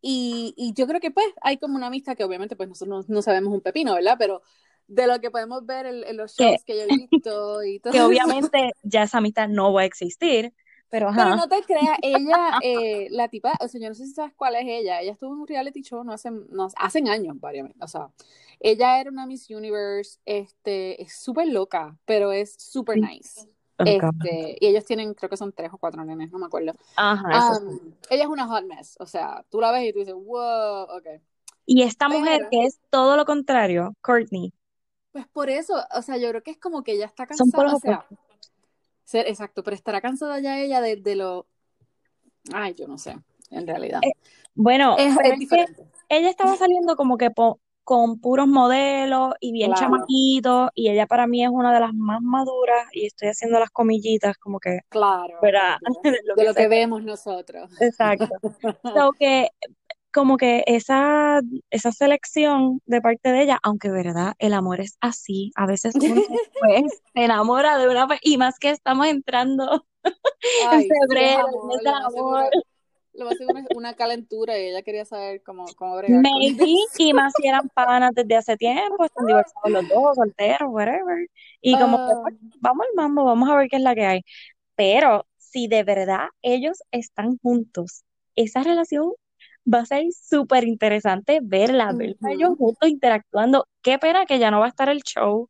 Y, 0.00 0.52
y 0.56 0.72
yo 0.74 0.86
creo 0.86 1.00
que 1.00 1.10
pues 1.10 1.26
hay 1.42 1.58
como 1.58 1.76
una 1.76 1.86
amistad 1.86 2.16
que 2.16 2.24
obviamente 2.24 2.56
pues 2.56 2.68
nosotros 2.68 3.08
no, 3.08 3.14
no 3.14 3.22
sabemos 3.22 3.52
un 3.52 3.60
pepino, 3.60 3.94
¿verdad? 3.94 4.16
Pero 4.18 4.42
de 4.88 5.06
lo 5.06 5.20
que 5.20 5.30
podemos 5.30 5.64
ver 5.66 5.86
en, 5.86 6.04
en 6.04 6.16
los 6.16 6.34
shows 6.36 6.62
que, 6.64 6.76
yo 6.76 6.82
he 6.82 6.86
visto 6.86 7.62
y 7.64 7.78
todo. 7.80 7.92
Que 7.92 8.02
obviamente 8.02 8.72
ya 8.82 9.02
esa 9.02 9.18
amistad 9.18 9.48
no 9.48 9.72
va 9.72 9.82
a 9.82 9.84
existir, 9.84 10.52
pero 10.88 11.08
ajá. 11.08 11.24
Pero 11.24 11.36
no 11.36 11.48
te 11.48 11.62
creas, 11.62 11.98
ella, 12.02 12.58
eh, 12.62 13.08
la 13.10 13.28
tipa, 13.28 13.54
o 13.60 13.68
sea, 13.68 13.80
yo 13.80 13.88
no 13.88 13.94
sé 13.94 14.06
si 14.06 14.12
sabes 14.12 14.32
cuál 14.36 14.54
es 14.54 14.64
ella, 14.66 15.00
ella 15.00 15.12
estuvo 15.12 15.34
en 15.34 15.40
un 15.40 15.46
reality 15.46 15.82
show 15.82 16.04
no 16.04 16.12
hace, 16.12 16.30
no, 16.30 16.68
hace 16.76 16.98
años, 17.08 17.38
varios, 17.40 17.70
o 17.80 17.88
sea, 17.88 18.10
ella 18.60 19.00
era 19.00 19.10
una 19.10 19.26
Miss 19.26 19.50
Universe, 19.50 20.18
este, 20.24 21.02
es 21.02 21.18
súper 21.18 21.48
loca, 21.48 21.96
pero 22.04 22.32
es 22.32 22.54
súper 22.58 22.98
nice. 22.98 23.48
Este, 23.78 24.56
y 24.58 24.68
ellos 24.68 24.86
tienen, 24.86 25.12
creo 25.12 25.28
que 25.28 25.36
son 25.36 25.52
tres 25.52 25.70
o 25.70 25.76
cuatro 25.76 26.02
nenes, 26.02 26.30
no 26.32 26.38
me 26.38 26.46
acuerdo. 26.46 26.72
Ajá, 26.96 27.58
um, 27.58 27.92
ella 28.08 28.22
es 28.22 28.28
una 28.28 28.46
hot 28.46 28.64
mess, 28.64 28.96
o 29.00 29.06
sea, 29.06 29.44
tú 29.50 29.60
la 29.60 29.72
ves 29.72 29.88
y 29.88 29.92
tú 29.92 29.98
dices, 29.98 30.14
wow, 30.14 30.84
ok. 30.84 31.20
Y 31.66 31.82
esta 31.82 32.08
mujer 32.08 32.48
que 32.50 32.64
es 32.64 32.78
todo 32.90 33.16
lo 33.16 33.24
contrario, 33.24 33.94
Courtney. 34.00 34.52
Pues 35.16 35.28
por 35.28 35.48
eso, 35.48 35.82
o 35.94 36.02
sea, 36.02 36.18
yo 36.18 36.28
creo 36.28 36.42
que 36.42 36.50
es 36.50 36.58
como 36.58 36.82
que 36.82 36.92
ella 36.92 37.06
está 37.06 37.26
cansada, 37.26 37.74
o 37.74 37.78
sea, 37.78 38.06
ser, 39.02 39.26
exacto, 39.28 39.62
pero 39.62 39.74
estará 39.74 40.02
cansada 40.02 40.40
ya 40.40 40.60
ella 40.60 40.82
de, 40.82 40.96
de, 40.96 41.16
lo, 41.16 41.46
ay, 42.52 42.74
yo 42.74 42.86
no 42.86 42.98
sé, 42.98 43.16
en 43.50 43.66
realidad. 43.66 44.00
Eh, 44.02 44.12
bueno, 44.54 44.94
es, 44.98 45.16
es 45.24 45.38
diferente. 45.38 45.86
ella 46.10 46.28
estaba 46.28 46.54
saliendo 46.56 46.96
como 46.96 47.16
que 47.16 47.30
po 47.30 47.60
con 47.82 48.20
puros 48.20 48.46
modelos 48.46 49.32
y 49.40 49.52
bien 49.52 49.70
Claro. 49.70 49.86
chamaquitos 49.86 50.70
y 50.74 50.90
ella 50.90 51.06
para 51.06 51.26
mí 51.26 51.42
es 51.42 51.50
una 51.50 51.72
de 51.72 51.80
las 51.80 51.94
más 51.94 52.20
maduras 52.20 52.88
y 52.92 53.06
estoy 53.06 53.28
haciendo 53.28 53.58
las 53.58 53.70
comillitas 53.70 54.36
como 54.36 54.60
que 54.60 54.80
Claro, 54.90 55.38
de, 55.40 55.50
lo 56.24 56.34
de 56.34 56.42
que 56.42 56.44
lo 56.48 56.54
que 56.54 56.68
vemos 56.68 57.02
nosotros. 57.04 57.70
Exacto. 57.80 58.28
So 59.08 59.12
que 59.12 59.48
como 60.16 60.38
que 60.38 60.64
esa, 60.66 61.42
esa 61.68 61.92
selección 61.92 62.80
de 62.86 63.02
parte 63.02 63.32
de 63.32 63.42
ella, 63.42 63.58
aunque 63.62 63.90
verdad, 63.90 64.32
el 64.38 64.54
amor 64.54 64.80
es 64.80 64.96
así, 65.02 65.52
a 65.56 65.66
veces 65.66 65.94
uno 65.94 66.14
pues, 66.60 67.02
se 67.12 67.22
enamora 67.22 67.76
de 67.76 67.86
una 67.86 68.08
y 68.22 68.38
más 68.38 68.58
que 68.58 68.70
estamos 68.70 69.08
entrando 69.08 69.84
Ay, 70.70 70.88
en 70.88 70.88
febrero, 70.88 71.46
el 71.78 71.86
amor, 71.86 71.92
lo 71.92 71.92
más 71.92 72.12
seguro, 72.14 72.36
amor, 72.38 72.50
lo 73.12 73.24
más 73.26 73.36
seguro 73.36 73.58
es 73.58 73.66
una 73.76 73.92
calentura 73.92 74.58
y 74.58 74.68
ella 74.68 74.80
quería 74.80 75.04
saber 75.04 75.42
cómo, 75.42 75.66
cómo 75.76 75.98
bregar 75.98 76.22
maybe, 76.22 76.76
y 76.96 77.12
más 77.12 77.34
si 77.36 77.46
eran 77.46 77.68
panas 77.68 78.12
desde 78.14 78.36
hace 78.36 78.56
tiempo, 78.56 79.04
están 79.04 79.26
divorciados 79.26 79.70
los 79.70 79.88
dos, 79.90 80.16
solteros, 80.16 80.70
whatever, 80.72 81.28
y 81.60 81.78
como 81.78 81.98
que 81.98 82.12
Ah, 82.14 82.20
pues, 82.22 82.34
vamos 82.60 82.86
al 82.88 82.94
mambo, 82.96 83.22
vamos 83.22 83.50
a 83.50 83.56
ver 83.56 83.68
qué 83.68 83.76
es 83.76 83.82
la 83.82 83.94
que 83.94 84.06
hay. 84.06 84.24
Pero 84.76 85.26
si 85.36 85.68
de 85.68 85.84
verdad 85.84 86.28
ellos 86.40 86.82
están 86.90 87.36
juntos, 87.36 88.04
esa 88.34 88.62
relación 88.62 89.12
va 89.72 89.80
a 89.80 89.86
ser 89.86 90.04
súper 90.12 90.64
interesante 90.64 91.40
verla, 91.42 91.94
ellos 92.00 92.50
ujú. 92.50 92.56
juntos 92.56 92.88
interactuando. 92.88 93.66
Qué 93.82 93.98
pena 93.98 94.26
que 94.26 94.38
ya 94.38 94.50
no 94.50 94.60
va 94.60 94.66
a 94.66 94.70
estar 94.70 94.88
el 94.88 95.02
show. 95.02 95.48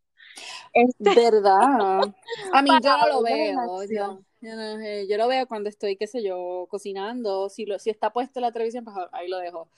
Este, 0.72 1.14
¿Verdad? 1.14 2.14
A 2.52 2.62
mí 2.62 2.70
yo 2.82 2.96
no 2.98 3.08
lo 3.08 3.22
veo, 3.22 3.84
yo, 3.84 4.20
yo, 4.40 5.04
yo 5.08 5.16
lo 5.16 5.28
veo 5.28 5.46
cuando 5.46 5.68
estoy, 5.68 5.96
qué 5.96 6.06
sé 6.06 6.22
yo, 6.22 6.66
cocinando, 6.68 7.48
si, 7.48 7.64
lo, 7.64 7.78
si 7.78 7.90
está 7.90 8.12
puesto 8.12 8.38
en 8.38 8.42
la 8.42 8.52
televisión, 8.52 8.84
pues 8.84 8.96
ahí 9.12 9.28
lo 9.28 9.38
dejo. 9.38 9.68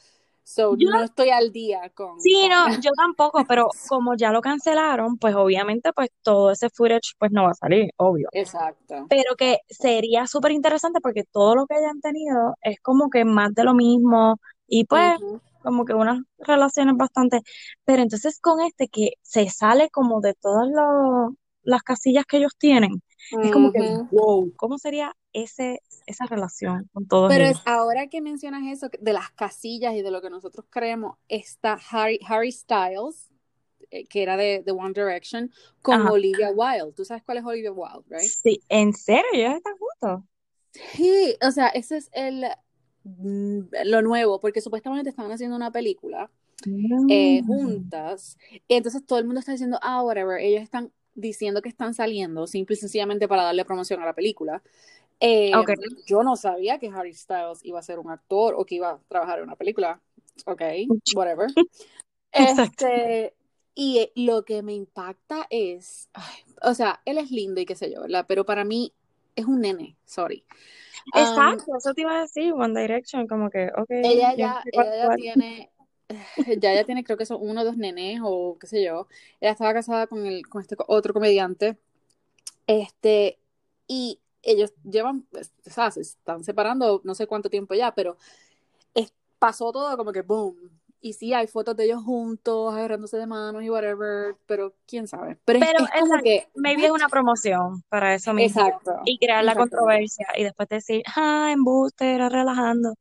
So, 0.49 0.75
Yo 0.79 0.89
no 0.89 1.03
estoy 1.03 1.29
al 1.29 1.53
día 1.53 1.91
con, 1.91 2.19
Sí, 2.23 2.35
con... 2.41 2.51
no, 2.51 2.67
yo 2.83 2.91
tampoco, 2.97 3.45
pero 3.47 3.69
como 3.87 4.17
ya 4.17 4.33
lo 4.33 4.41
cancelaron, 4.41 5.19
pues 5.19 5.35
obviamente 5.35 5.93
pues 5.93 6.09
todo 6.23 6.53
ese 6.53 6.71
footage 6.71 7.13
pues 7.19 7.31
no 7.33 7.45
va 7.45 7.51
a 7.51 7.55
salir, 7.55 7.91
obvio. 7.99 8.29
Exacto. 8.33 9.05
Pero 9.11 9.37
que 9.37 9.59
sería 9.69 10.27
súper 10.27 10.53
interesante 10.53 11.01
porque 11.03 11.25
todo 11.25 11.55
lo 11.55 11.67
que 11.67 11.75
hayan 11.75 12.01
tenido 12.01 12.55
es 12.63 12.81
como 12.81 13.11
que 13.11 13.27
más 13.27 13.55
de 13.55 13.65
lo 13.65 13.75
mismo 13.75 14.41
y 14.67 14.87
pues 14.87 15.19
como 15.63 15.85
que 15.85 15.93
unas 15.93 16.21
relaciones 16.39 16.97
bastante, 16.97 17.43
pero 17.85 18.03
entonces 18.03 18.41
con 18.41 18.63
este 18.63 18.89
que 18.89 19.13
se 19.21 19.51
sale 19.51 19.91
como 19.91 20.23
de 20.23 20.33
todas 20.33 20.67
las 21.63 21.83
casillas 21.83 22.25
que 22.25 22.39
ellos 22.39 22.57
tienen, 22.57 23.03
es 23.43 23.51
como 23.51 23.73
que 23.73 23.81
wow, 24.11 24.53
¿cómo 24.57 24.79
sería 24.79 25.15
ese, 25.33 25.83
esa 26.07 26.27
relación 26.27 26.89
con 26.93 27.07
todos 27.07 27.33
Pero 27.33 27.37
ellos? 27.37 27.59
es 27.59 27.63
ahora 27.67 28.09
que 28.09 28.21
mencionas 28.21 28.63
eso, 28.67 28.89
de 29.01 29.13
las 29.13 29.31
casillas 29.33 29.95
y 29.95 30.03
de 30.03 30.11
lo 30.11 30.23
que 30.23 30.31
nosotros 30.31 30.67
creemos, 30.71 31.17
está 31.29 31.79
Harry, 31.91 32.19
Harry 32.27 32.53
Styles, 32.53 33.31
eh, 33.91 34.07
que 34.07 34.23
era 34.23 34.37
de, 34.37 34.63
de 34.65 34.73
One 34.73 34.93
Direction, 34.95 35.53
con 35.83 36.01
Ajá. 36.01 36.11
Olivia 36.13 36.51
Wilde. 36.51 36.93
¿Tú 36.95 37.05
sabes 37.05 37.23
cuál 37.25 37.39
es 37.39 37.45
Olivia 37.45 37.73
Wilde, 37.73 38.05
right? 38.09 38.33
Sí, 38.33 38.63
¿en 38.69 38.93
serio? 38.93 39.25
¿Ellos 39.33 39.55
están 39.57 39.75
juntos? 39.79 40.25
Sí, 40.73 41.37
o 41.43 41.51
sea, 41.51 41.69
ese 41.69 41.97
es 41.99 42.11
el 42.13 42.45
mm, 43.05 43.61
lo 43.85 44.03
nuevo, 44.03 44.41
porque 44.41 44.61
supuestamente 44.61 45.11
estaban 45.11 45.33
haciendo 45.33 45.57
una 45.57 45.71
película 45.73 46.31
eh, 47.09 47.43
Mm. 47.43 47.47
juntas, 47.47 48.39
y 48.69 48.75
entonces 48.77 49.05
todo 49.07 49.19
el 49.21 49.27
mundo 49.27 49.41
está 49.41 49.53
diciendo, 49.53 49.79
ah, 49.83 50.03
whatever, 50.03 50.41
ellos 50.41 50.63
están 50.63 50.93
diciendo 51.19 51.61
que 51.63 51.69
están 51.69 51.95
saliendo, 51.95 52.47
simple 52.47 52.75
y 52.75 52.79
sencillamente 52.79 53.29
para 53.29 53.43
darle 53.43 53.65
promoción 53.65 54.01
a 54.01 54.07
la 54.07 54.15
película. 54.15 54.63
Eh, 55.21 55.51
yo 56.07 56.23
no 56.23 56.37
sabía 56.37 56.79
que 56.79 56.89
Harry 56.89 57.13
Styles 57.13 57.65
iba 57.65 57.81
a 57.81 57.83
ser 57.83 57.99
un 57.99 58.11
actor 58.11 58.55
o 58.57 58.65
que 58.65 58.77
iba 58.77 58.91
a 58.91 58.99
trabajar 59.09 59.39
en 59.39 59.45
una 59.45 59.57
película. 59.57 60.01
Ok, 60.47 60.63
whatever. 61.15 61.49
Este, 62.31 63.35
y 63.75 63.99
eh, 64.01 64.13
lo 64.15 64.45
que 64.45 64.63
me 64.63 64.75
impacta 64.75 65.47
es, 65.49 66.11
ay, 66.13 66.45
o 66.63 66.75
sea, 66.75 67.01
él 67.07 67.17
es 67.17 67.31
lindo 67.31 67.59
y 67.59 67.65
qué 67.65 67.75
sé 67.75 67.91
yo, 67.91 68.03
¿verdad? 68.03 68.27
Pero 68.29 68.45
para 68.45 68.65
mí 68.65 68.93
es 69.35 69.47
un 69.47 69.63
nene, 69.63 69.97
sorry. 70.05 70.45
Um, 71.15 71.23
Exacto, 71.23 71.77
eso 71.77 71.95
te 71.95 72.03
iba 72.03 72.19
a 72.19 72.21
decir, 72.21 72.53
One 72.53 72.79
Direction, 72.79 73.27
como 73.27 73.49
que, 73.49 73.71
ok, 73.75 73.89
ella 73.89 74.35
ya, 74.37 74.63
ella 74.71 75.09
ya 75.09 75.15
tiene, 75.17 75.71
ya 76.61 76.75
ya 76.75 76.85
tiene, 76.85 77.05
creo 77.05 77.17
que 77.19 77.27
son 77.27 77.39
uno 77.41 77.63
o 77.63 77.65
dos 77.65 77.77
nenes 77.77 78.21
o 78.23 78.57
qué 78.59 78.67
sé 78.67 78.85
yo. 78.85 79.09
Ella 79.41 79.53
estaba 79.53 79.75
casada 79.75 80.07
con 80.07 80.27
el, 80.27 80.47
con 80.49 80.63
este 80.63 80.77
otro 80.87 81.13
comediante. 81.15 81.77
Este, 82.67 83.39
y 83.89 84.21
ellos 84.43 84.75
llevan, 84.85 85.23
pues, 85.25 85.53
o 85.67 85.71
sea, 85.71 85.91
se 85.93 86.03
están 86.03 86.45
separando 86.45 87.01
no 87.05 87.15
sé 87.15 87.27
cuánto 87.27 87.51
tiempo 87.51 87.75
ya, 87.75 87.95
pero 87.95 88.17
es- 88.95 89.13
pasó 89.39 89.73
todo 89.73 89.97
como 89.99 90.13
que 90.13 90.23
boom. 90.23 90.57
Y 91.03 91.15
sí, 91.15 91.35
hay 91.35 91.47
fotos 91.49 91.77
de 91.77 91.85
ellos 91.87 92.03
juntos, 92.05 92.75
agarrándose 92.75 93.19
de 93.19 93.27
manos 93.27 93.63
y 93.65 93.71
whatever, 93.71 94.37
pero 94.47 94.75
quién 94.87 95.09
sabe. 95.09 95.39
Pero 95.47 95.61
es, 95.61 95.67
Pero 95.67 95.87
es 95.95 96.05
como 96.09 96.23
que, 96.23 96.49
maybe 96.55 96.87
es 96.87 96.91
una 96.91 97.09
promoción 97.09 97.83
para 97.89 98.15
eso 98.15 98.33
mismo. 98.35 98.83
exacto, 98.83 98.93
Y 99.05 99.19
crear 99.19 99.45
la 99.45 99.57
controversia 99.57 100.27
y 100.37 100.45
después 100.45 100.69
decir, 100.69 101.03
ah, 101.17 101.51
embuste, 101.53 102.15
era 102.15 102.29
relajando. 102.29 102.95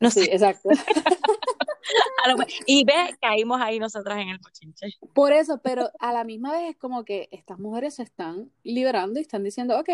No 0.00 0.10
Sí, 0.12 0.24
sé. 0.24 0.30
exacto. 0.30 0.70
Y 2.66 2.84
ve, 2.84 3.16
caímos 3.20 3.60
ahí 3.60 3.78
nosotras 3.78 4.18
en 4.18 4.28
el 4.28 4.38
bochinche. 4.38 4.88
Por 5.14 5.32
eso, 5.32 5.60
pero 5.62 5.90
a 5.98 6.12
la 6.12 6.24
misma 6.24 6.52
vez 6.52 6.70
es 6.70 6.76
como 6.76 7.04
que 7.04 7.28
estas 7.32 7.58
mujeres 7.58 7.94
se 7.94 8.02
están 8.02 8.50
liberando 8.62 9.18
y 9.18 9.22
están 9.22 9.44
diciendo, 9.44 9.78
ok, 9.78 9.88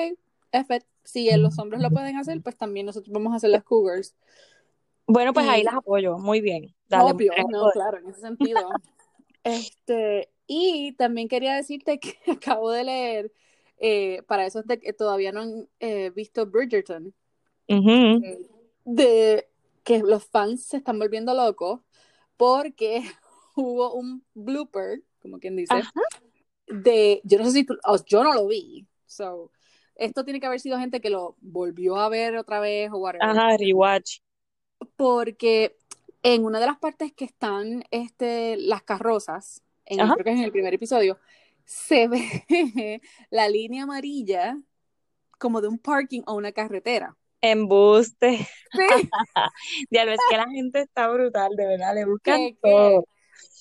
F 0.53 0.81
si 1.05 1.31
los 1.37 1.59
hombres 1.59 1.81
lo 1.81 1.91
pueden 1.91 2.17
hacer, 2.17 2.43
pues 2.43 2.57
también 2.57 2.87
nosotros 2.87 3.13
vamos 3.13 3.33
a 3.33 3.37
hacer 3.37 3.51
las 3.51 3.63
cougars. 3.63 4.15
Bueno, 5.07 5.33
pues 5.33 5.47
ahí 5.49 5.63
las 5.63 5.75
apoyo. 5.75 6.19
Muy 6.19 6.41
bien. 6.41 6.75
Dale, 6.89 7.13
obvio, 7.13 7.33
no, 7.49 7.71
claro, 7.71 7.99
en 7.99 8.09
ese 8.09 8.21
sentido. 8.21 8.61
Este, 9.45 10.29
y 10.49 10.97
también 10.99 11.29
quería 11.29 11.55
decirte 11.55 12.01
que 12.01 12.17
acabo 12.33 12.73
de 12.73 12.83
leer, 12.83 13.33
eh, 13.79 14.23
para 14.27 14.45
esos 14.45 14.67
de 14.67 14.81
que 14.81 14.93
todavía 14.93 15.31
no 15.31 15.43
han 15.43 15.69
eh, 15.79 16.11
visto 16.11 16.47
Bridgerton, 16.47 17.15
eh, 17.69 18.49
de 18.85 19.49
que 19.87 20.01
los 20.01 20.27
fans 20.27 20.67
se 20.67 20.79
están 20.79 20.99
volviendo 20.99 21.33
locos 21.33 21.81
porque 22.37 23.03
hubo 23.57 23.95
un 23.95 24.27
blooper, 24.35 25.03
como 25.23 25.39
quien 25.39 25.55
dice, 25.55 25.73
Ajá. 25.73 25.93
de, 26.67 27.23
yo 27.25 27.39
no 27.39 27.45
sé 27.45 27.53
si 27.53 27.65
tú, 27.65 27.79
oh, 27.85 27.97
yo 28.05 28.25
no 28.25 28.35
lo 28.35 28.49
vi, 28.49 28.87
so, 29.07 29.53
esto 29.95 30.25
tiene 30.25 30.41
que 30.41 30.47
haber 30.47 30.61
sido 30.61 30.79
gente 30.79 31.01
que 31.01 31.09
lo 31.09 31.37
volvió 31.41 31.97
a 31.97 32.09
ver 32.09 32.37
otra 32.37 32.59
vez 32.59 32.91
o 32.93 32.99
whatever, 32.99 33.31
Ajá, 33.31 33.57
rewatch. 33.57 34.19
porque 34.97 35.79
en 36.25 36.45
una 36.45 36.59
de 36.59 36.67
las 36.67 36.79
partes 36.79 37.13
que 37.13 37.25
están 37.25 37.85
este, 37.93 38.57
las 38.57 38.83
carrozas, 38.83 39.63
en 39.85 39.99
creo 39.99 40.25
que 40.25 40.31
es 40.31 40.39
en 40.39 40.45
el 40.45 40.53
primer 40.53 40.75
episodio, 40.75 41.17
se 41.65 42.09
ve 42.09 43.01
la 43.31 43.49
línea 43.49 43.85
amarilla 43.85 44.57
como 45.39 45.61
de 45.61 45.69
un 45.69 45.79
parking 45.79 46.23
o 46.27 46.35
una 46.35 46.51
carretera. 46.51 47.17
Embuste. 47.41 48.39
Sí. 48.73 49.11
Diablo, 49.91 50.13
es 50.13 50.21
que 50.29 50.37
la 50.37 50.47
gente 50.49 50.81
está 50.81 51.09
brutal, 51.09 51.55
de 51.57 51.67
verdad, 51.67 51.95
le 51.95 52.05
buscan 52.07 52.37
¿Qué, 52.37 52.59
todo. 52.63 53.03
qué? 53.03 53.09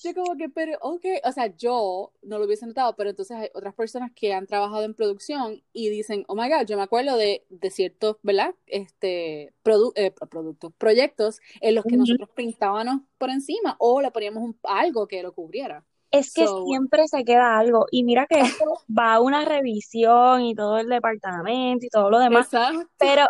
Yo 0.04 0.14
como 0.14 0.36
que, 0.36 0.48
pero, 0.48 0.78
ok, 0.80 1.04
o 1.24 1.32
sea, 1.32 1.48
yo 1.56 2.12
no 2.22 2.38
lo 2.38 2.44
hubiese 2.46 2.66
notado, 2.66 2.94
pero 2.96 3.10
entonces 3.10 3.36
hay 3.36 3.48
otras 3.54 3.74
personas 3.74 4.12
que 4.14 4.32
han 4.34 4.46
trabajado 4.46 4.84
en 4.84 4.94
producción 4.94 5.62
y 5.72 5.88
dicen, 5.90 6.24
oh 6.28 6.34
my 6.36 6.48
God, 6.48 6.66
yo 6.66 6.76
me 6.76 6.82
acuerdo 6.84 7.16
de, 7.16 7.44
de 7.50 7.70
ciertos, 7.70 8.16
¿verdad? 8.22 8.54
Este, 8.66 9.52
produ 9.62 9.92
eh, 9.96 10.12
productos, 10.30 10.72
proyectos 10.78 11.40
en 11.60 11.74
los 11.74 11.84
que 11.84 11.96
nosotros 11.96 12.28
pintábamos 12.34 13.02
por 13.18 13.30
encima 13.30 13.76
o 13.78 14.00
le 14.00 14.10
poníamos 14.12 14.42
un, 14.44 14.58
algo 14.62 15.08
que 15.08 15.22
lo 15.22 15.32
cubriera. 15.34 15.84
Es 16.10 16.32
que 16.32 16.46
So, 16.46 16.64
siempre 16.64 17.08
se 17.08 17.24
queda 17.24 17.58
algo. 17.58 17.86
Y 17.90 18.04
mira 18.04 18.26
que 18.26 18.40
esto 18.40 18.64
va 18.88 19.14
a 19.14 19.20
una 19.20 19.44
revisión 19.44 20.42
y 20.42 20.54
todo 20.54 20.78
el 20.78 20.88
departamento 20.88 21.84
y 21.84 21.88
todo 21.88 22.10
lo 22.10 22.18
demás. 22.20 22.46
exacto. 22.46 22.88
Pero, 22.98 23.26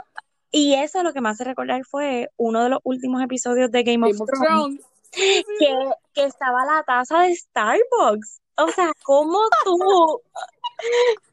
y 0.50 0.74
eso 0.74 1.02
lo 1.02 1.12
que 1.12 1.20
me 1.20 1.28
hace 1.28 1.44
recordar 1.44 1.84
fue 1.84 2.30
uno 2.36 2.62
de 2.62 2.70
los 2.70 2.80
últimos 2.84 3.22
episodios 3.22 3.70
de 3.70 3.82
Game 3.82 4.06
of 4.06 4.12
Game 4.12 4.22
of 4.22 4.30
Thrones, 4.30 4.80
que, 5.12 5.74
que 6.14 6.24
estaba 6.24 6.64
la 6.64 6.82
taza 6.84 7.22
de 7.22 7.34
Starbucks. 7.34 8.40
o 8.58 8.68
sea, 8.68 8.92
¿cómo 9.02 9.38
tú? 9.64 10.20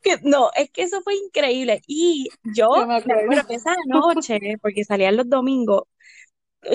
Que, 0.02 0.20
no, 0.24 0.52
es 0.56 0.70
que 0.72 0.84
eso 0.84 1.02
fue 1.02 1.16
increíble. 1.16 1.82
Y 1.86 2.30
yo, 2.56 2.70
Yo 2.78 2.88
me 2.88 2.96
acuerdo. 2.96 3.26
bueno, 3.28 3.44
esa 3.50 3.76
noche, 3.88 4.40
porque 4.62 4.86
salían 4.86 5.18
los 5.18 5.30
domingos, 5.30 5.84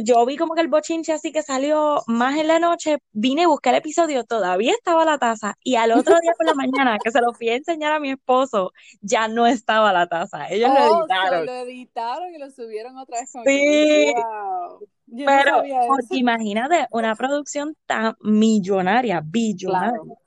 yo 0.02 0.25
vi 0.26 0.37
como 0.37 0.54
que 0.54 0.61
el 0.61 0.68
bochinche 0.68 1.12
así 1.12 1.33
que 1.33 1.42
salió 1.42 2.02
más 2.07 2.37
en 2.38 2.49
la 2.49 2.59
noche, 2.59 2.99
vine 3.12 3.45
a 3.45 3.49
buscar 3.49 3.75
el 3.75 3.78
episodio, 3.80 4.25
todavía 4.25 4.73
estaba 4.73 5.04
la 5.04 5.18
taza, 5.18 5.54
y 5.62 5.76
al 5.76 5.92
otro 5.92 6.18
día 6.21 6.33
por 6.37 6.47
la 6.47 6.54
mañana, 6.54 6.99
que 7.02 7.11
se 7.11 7.21
lo 7.21 7.33
fui 7.33 7.49
a 7.50 7.57
enseñar 7.57 7.92
a 7.92 8.00
mi 8.00 8.11
esposo, 8.11 8.73
ya 9.00 9.28
no 9.28 9.47
estaba 9.47 9.92
la 9.92 10.07
taza, 10.07 10.49
ellos 10.50 10.71
lo 10.71 10.75
Oh, 10.76 11.00
editaron. 11.07 11.47
lo 11.47 11.52
editaron 11.52 12.35
y 12.35 12.38
lo 12.38 12.50
subieron 12.50 12.97
otra 12.99 13.21
vez 13.21 13.30
como 13.33 13.45
Sí. 13.45 14.12
wow. 14.14 14.80
No 15.11 15.25
Pero, 15.26 15.62
porque 15.87 16.04
eso. 16.04 16.14
imagínate, 16.16 16.87
una 16.90 17.14
producción 17.16 17.75
tan 17.87 18.14
millonaria, 18.21 19.23
billonaria, 19.25 19.92
Claro. 20.00 20.18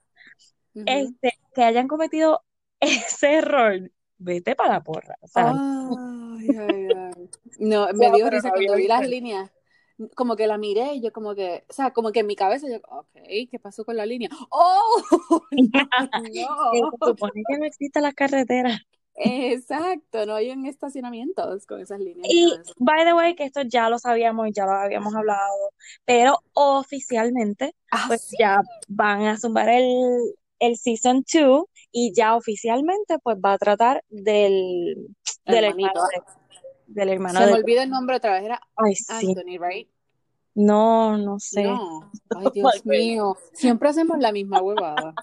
Este, 0.73 1.33
que 1.53 1.63
hayan 1.63 1.87
cometido 1.87 2.43
ese 2.79 3.35
error, 3.35 3.91
vete 4.17 4.55
para 4.55 4.73
la 4.73 4.81
porra, 4.81 5.15
ay, 5.35 6.47
ay. 6.57 6.80
No, 7.61 7.87
me 7.93 8.09
No, 8.09 8.15
dio 8.15 8.29
risa 8.29 8.47
no 8.49 8.53
cuando 8.55 8.75
vi 8.75 8.87
las 8.87 9.07
líneas. 9.07 9.51
Como 10.15 10.35
que 10.35 10.47
la 10.47 10.57
miré 10.57 10.95
y 10.95 11.01
yo 11.01 11.11
como 11.13 11.35
que, 11.35 11.63
o 11.69 11.73
sea, 11.73 11.91
como 11.91 12.11
que 12.11 12.21
en 12.21 12.27
mi 12.27 12.35
cabeza 12.35 12.67
yo, 12.67 12.77
ok, 12.89 13.07
¿qué 13.51 13.59
pasó 13.61 13.85
con 13.85 13.95
la 13.95 14.05
línea? 14.05 14.29
¡Oh! 14.49 15.01
No. 15.51 16.91
supone 17.05 17.43
que 17.47 17.57
no 17.59 17.65
existen 17.65 18.03
las 18.03 18.13
carreteras. 18.15 18.79
Exacto, 19.13 20.25
no 20.25 20.35
hay 20.35 20.49
en 20.49 20.65
estacionamientos 20.65 21.65
con 21.67 21.79
esas 21.81 21.99
líneas. 21.99 22.27
Y, 22.29 22.51
by 22.77 23.03
the 23.05 23.13
way, 23.13 23.35
que 23.35 23.43
esto 23.43 23.61
ya 23.61 23.89
lo 23.89 23.99
sabíamos 23.99 24.47
y 24.47 24.53
ya 24.53 24.65
lo 24.65 24.71
habíamos 24.71 25.13
hablado, 25.13 25.71
pero 26.05 26.39
oficialmente, 26.53 27.75
Ah, 27.91 28.05
pues 28.07 28.21
sí. 28.21 28.37
ya 28.39 28.61
van 28.87 29.23
a 29.25 29.37
zumbar 29.37 29.69
el, 29.69 30.33
el 30.59 30.77
Season 30.77 31.23
2 31.31 31.65
y 31.91 32.13
ya 32.15 32.35
oficialmente, 32.35 33.19
pues 33.19 33.37
va 33.37 33.53
a 33.53 33.57
tratar 33.57 34.03
del, 34.09 34.95
del 35.45 35.63
Hermanito. 35.65 35.89
hermano 35.89 36.07
de, 36.07 36.40
del 36.93 37.09
hermano 37.09 37.39
Se 37.39 37.45
me 37.47 37.53
olvida 37.53 37.83
el 37.83 37.89
nombre 37.89 38.15
otra 38.17 38.33
vez, 38.33 38.43
era 38.43 38.61
Ay, 38.75 38.95
sí, 38.95 39.27
Anthony, 39.27 39.57
¿right? 39.59 39.87
no, 40.53 41.17
no 41.17 41.39
sé. 41.39 41.63
No. 41.63 42.11
Ay, 42.35 42.47
Dios 42.53 42.85
mío. 42.85 43.37
Siempre 43.53 43.89
hacemos 43.89 44.19
la 44.19 44.31
misma 44.31 44.61
huevada. 44.61 45.13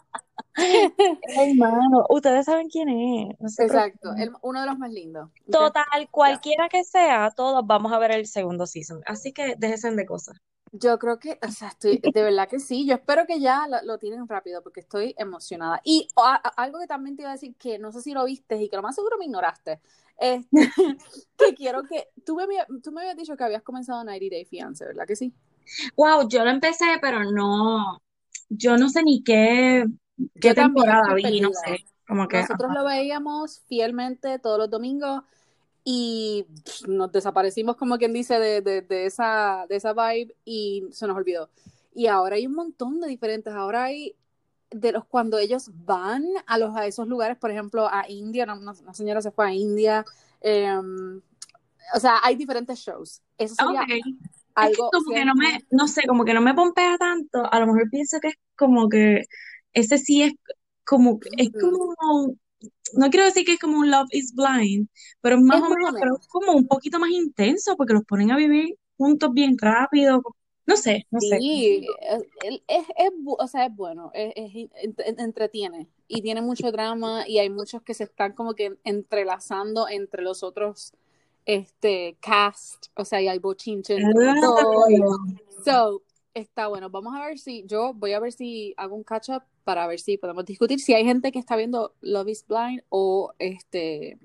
Hermano, 1.37 2.07
ustedes 2.09 2.47
saben 2.47 2.69
quién 2.69 2.89
es. 2.89 3.59
Exacto, 3.59 4.15
el- 4.17 4.33
uno 4.43 4.61
de 4.61 4.67
los 4.67 4.79
más 4.79 4.91
lindos. 4.91 5.31
Total, 5.51 6.09
cualquiera 6.11 6.69
que 6.69 6.85
sea, 6.85 7.31
todos 7.37 7.67
vamos 7.67 7.93
a 7.93 7.99
ver 7.99 8.13
el 8.13 8.27
segundo 8.27 8.67
season. 8.67 9.01
Así 9.07 9.33
que 9.33 9.55
déjense 9.57 9.91
de 9.91 10.07
cosas. 10.07 10.37
Yo 10.73 10.99
creo 10.99 11.19
que, 11.19 11.39
o 11.47 11.51
sea, 11.51 11.69
estoy, 11.69 12.05
de 12.13 12.23
verdad 12.23 12.49
que 12.49 12.61
sí. 12.61 12.87
Yo 12.87 12.95
espero 12.95 13.27
que 13.27 13.41
ya 13.41 13.67
lo, 13.69 13.83
lo 13.85 13.99
tienen 13.99 14.29
rápido 14.29 14.63
porque 14.63 14.81
estoy 14.81 15.15
emocionada. 15.19 15.81
Y 15.85 16.09
a- 16.17 16.35
a- 16.37 16.63
algo 16.63 16.79
que 16.79 16.87
también 16.87 17.17
te 17.17 17.23
iba 17.23 17.31
a 17.31 17.35
decir 17.35 17.57
que 17.57 17.79
no 17.79 17.91
sé 17.93 18.03
si 18.03 18.13
lo 18.13 18.25
viste 18.25 18.57
y 18.63 18.69
que 18.69 18.77
lo 18.77 18.83
más 18.83 18.95
seguro 18.95 19.17
me 19.19 19.25
ignoraste. 19.27 19.81
Este, 20.19 20.51
que 21.37 21.55
quiero 21.55 21.85
que. 21.85 22.09
Tú 22.25 22.37
me, 22.37 22.47
tú 22.83 22.93
me 22.93 23.01
habías 23.03 23.17
dicho 23.17 23.37
que 23.37 23.45
habías 23.45 23.63
comenzado 23.63 24.05
90 24.05 24.27
Day 24.37 24.45
Fiance, 24.45 24.85
¿verdad 24.85 25.07
que 25.07 25.17
sí? 25.17 25.35
Wow, 25.97 26.29
yo 26.29 26.45
lo 26.45 26.51
empecé, 26.51 26.85
pero 27.01 27.25
no, 27.31 27.99
yo 28.49 28.77
no 28.77 28.89
sé 28.89 29.03
ni 29.03 29.23
qué, 29.23 29.85
temporada 30.55 31.15
vi, 31.15 31.41
no 31.41 31.53
sé, 31.53 31.85
como 32.07 32.27
que, 32.29 32.39
Nosotros 32.39 32.71
ajá. 32.71 32.77
lo 32.77 32.85
veíamos 32.85 33.61
fielmente 33.69 34.39
todos 34.39 34.59
los 34.59 34.71
domingos 34.71 35.23
y 35.85 36.47
nos 36.87 37.11
desaparecimos, 37.13 37.77
como 37.77 37.99
quien 37.99 38.13
dice, 38.13 38.39
de, 38.39 38.61
de, 38.61 38.83
de 38.83 39.07
esa, 39.07 39.67
de 39.69 39.77
esa 39.77 39.93
vibe 39.95 40.35
y 40.45 40.85
se 40.93 41.07
nos 41.07 41.17
olvidó. 41.17 41.51
Y 41.95 42.07
ahora 42.07 42.37
hay 42.37 42.47
un 42.47 42.55
montón 42.55 43.01
de 43.01 43.09
diferentes. 43.09 43.53
Ahora 43.55 43.85
hay 43.85 44.15
de 44.71 44.93
los 44.93 45.05
cuando 45.07 45.39
ellos 45.39 45.71
van 45.85 46.25
a 46.47 46.59
los 46.59 46.77
a 46.77 46.87
esos 46.87 47.09
lugares, 47.09 47.39
por 47.39 47.51
ejemplo, 47.51 47.89
a 47.91 48.09
India, 48.09 48.45
una, 48.45 48.55
una- 48.75 48.95
señora 48.95 49.23
se 49.23 49.31
fue 49.31 49.47
a 49.47 49.53
India. 49.55 50.05
em, 50.41 51.21
o 51.95 52.01
sea, 52.01 52.21
hay 52.23 52.37
diferentes 52.37 52.79
shows. 52.79 53.23
Eso 53.39 53.55
sería 53.55 53.83
Ok. 53.83 53.89
Es 53.91 54.05
que 54.05 54.13
algo. 54.55 54.91
como 54.91 55.05
si 55.07 55.15
que 55.15 55.25
no 55.25 55.35
me, 55.35 55.61
no 55.71 55.89
sé, 55.89 56.03
como 56.07 56.25
que 56.25 56.35
no 56.35 56.41
me 56.41 56.55
pompea 56.55 56.97
tanto, 56.99 57.51
a 57.51 57.61
lo 57.61 57.67
mejor 57.67 57.89
pienso 57.91 58.19
que 58.21 58.29
es 58.29 58.35
como 58.57 58.89
que, 58.89 59.23
ese 59.73 59.99
sí 59.99 60.23
es 60.23 60.35
como, 60.85 61.19
es 61.37 61.51
como, 61.61 61.95
no 62.95 63.11
quiero 63.11 63.27
decir 63.27 63.45
que 63.45 63.53
es 63.55 63.59
como 63.59 63.79
un 63.79 63.91
Love 63.91 64.09
is 64.13 64.35
Blind, 64.35 64.89
pero 65.21 65.41
más 65.41 65.59
Es 65.59 65.65
o 65.65 65.71
menos, 65.71 65.95
pero 66.01 66.17
es 66.17 66.27
como 66.29 66.53
un 66.53 66.67
poquito 66.67 66.99
más 66.99 67.11
intenso, 67.11 67.77
porque 67.77 67.95
los 67.95 68.05
ponen 68.05 68.31
a 68.31 68.37
vivir 68.37 68.77
juntos 68.97 69.33
bien 69.33 69.57
rápido, 69.59 70.23
no 70.67 70.77
sé, 70.77 71.07
no 71.11 71.21
sé. 71.21 71.39
Sí, 71.39 71.87
es, 72.43 72.61
es, 72.67 72.85
es 72.97 73.11
o 73.25 73.47
sea, 73.47 73.67
es 73.67 73.77
bueno, 73.77 74.11
es, 74.15 74.69
entretiene 75.19 75.89
y 76.09 76.23
tiene 76.23 76.43
mucho 76.43 76.71
drama 76.73 77.27
y 77.29 77.39
hay 77.39 77.51
muchos 77.51 77.83
que 77.83 77.95
se 77.95 78.05
están 78.05 78.33
como 78.33 78.55
que 78.55 78.77
entrelazando 78.85 79.89
entre 79.89 80.23
los 80.23 80.43
otros 80.43 80.93
este 81.47 82.17
cast, 82.21 82.87
o 82.95 83.05
sea, 83.05 83.23
y 83.23 83.29
hay 83.29 83.39
bochinche 83.39 83.97
y- 83.97 84.03
So, 85.65 86.03
está 86.35 86.69
bueno. 86.69 86.91
Vamos 86.91 87.15
a 87.17 87.25
ver 87.27 87.39
si 87.39 87.65
yo 87.67 87.93
voy 87.95 88.13
a 88.13 88.21
ver 88.21 88.33
si 88.33 88.75
hago 88.77 88.95
un 88.95 89.03
catch 89.03 89.31
up 89.31 89.43
para 89.69 89.87
ver 89.87 90.01
si 90.01 90.17
podemos 90.17 90.47
discutir 90.47 90.81
si 90.81 90.95
hay 90.95 91.05
gente 91.05 91.31
que 91.31 91.39
está 91.39 91.55
viendo 91.55 91.95
Love 92.01 92.29
is 92.31 92.47
Blind 92.49 92.81
o 92.89 93.35
este 93.39 94.19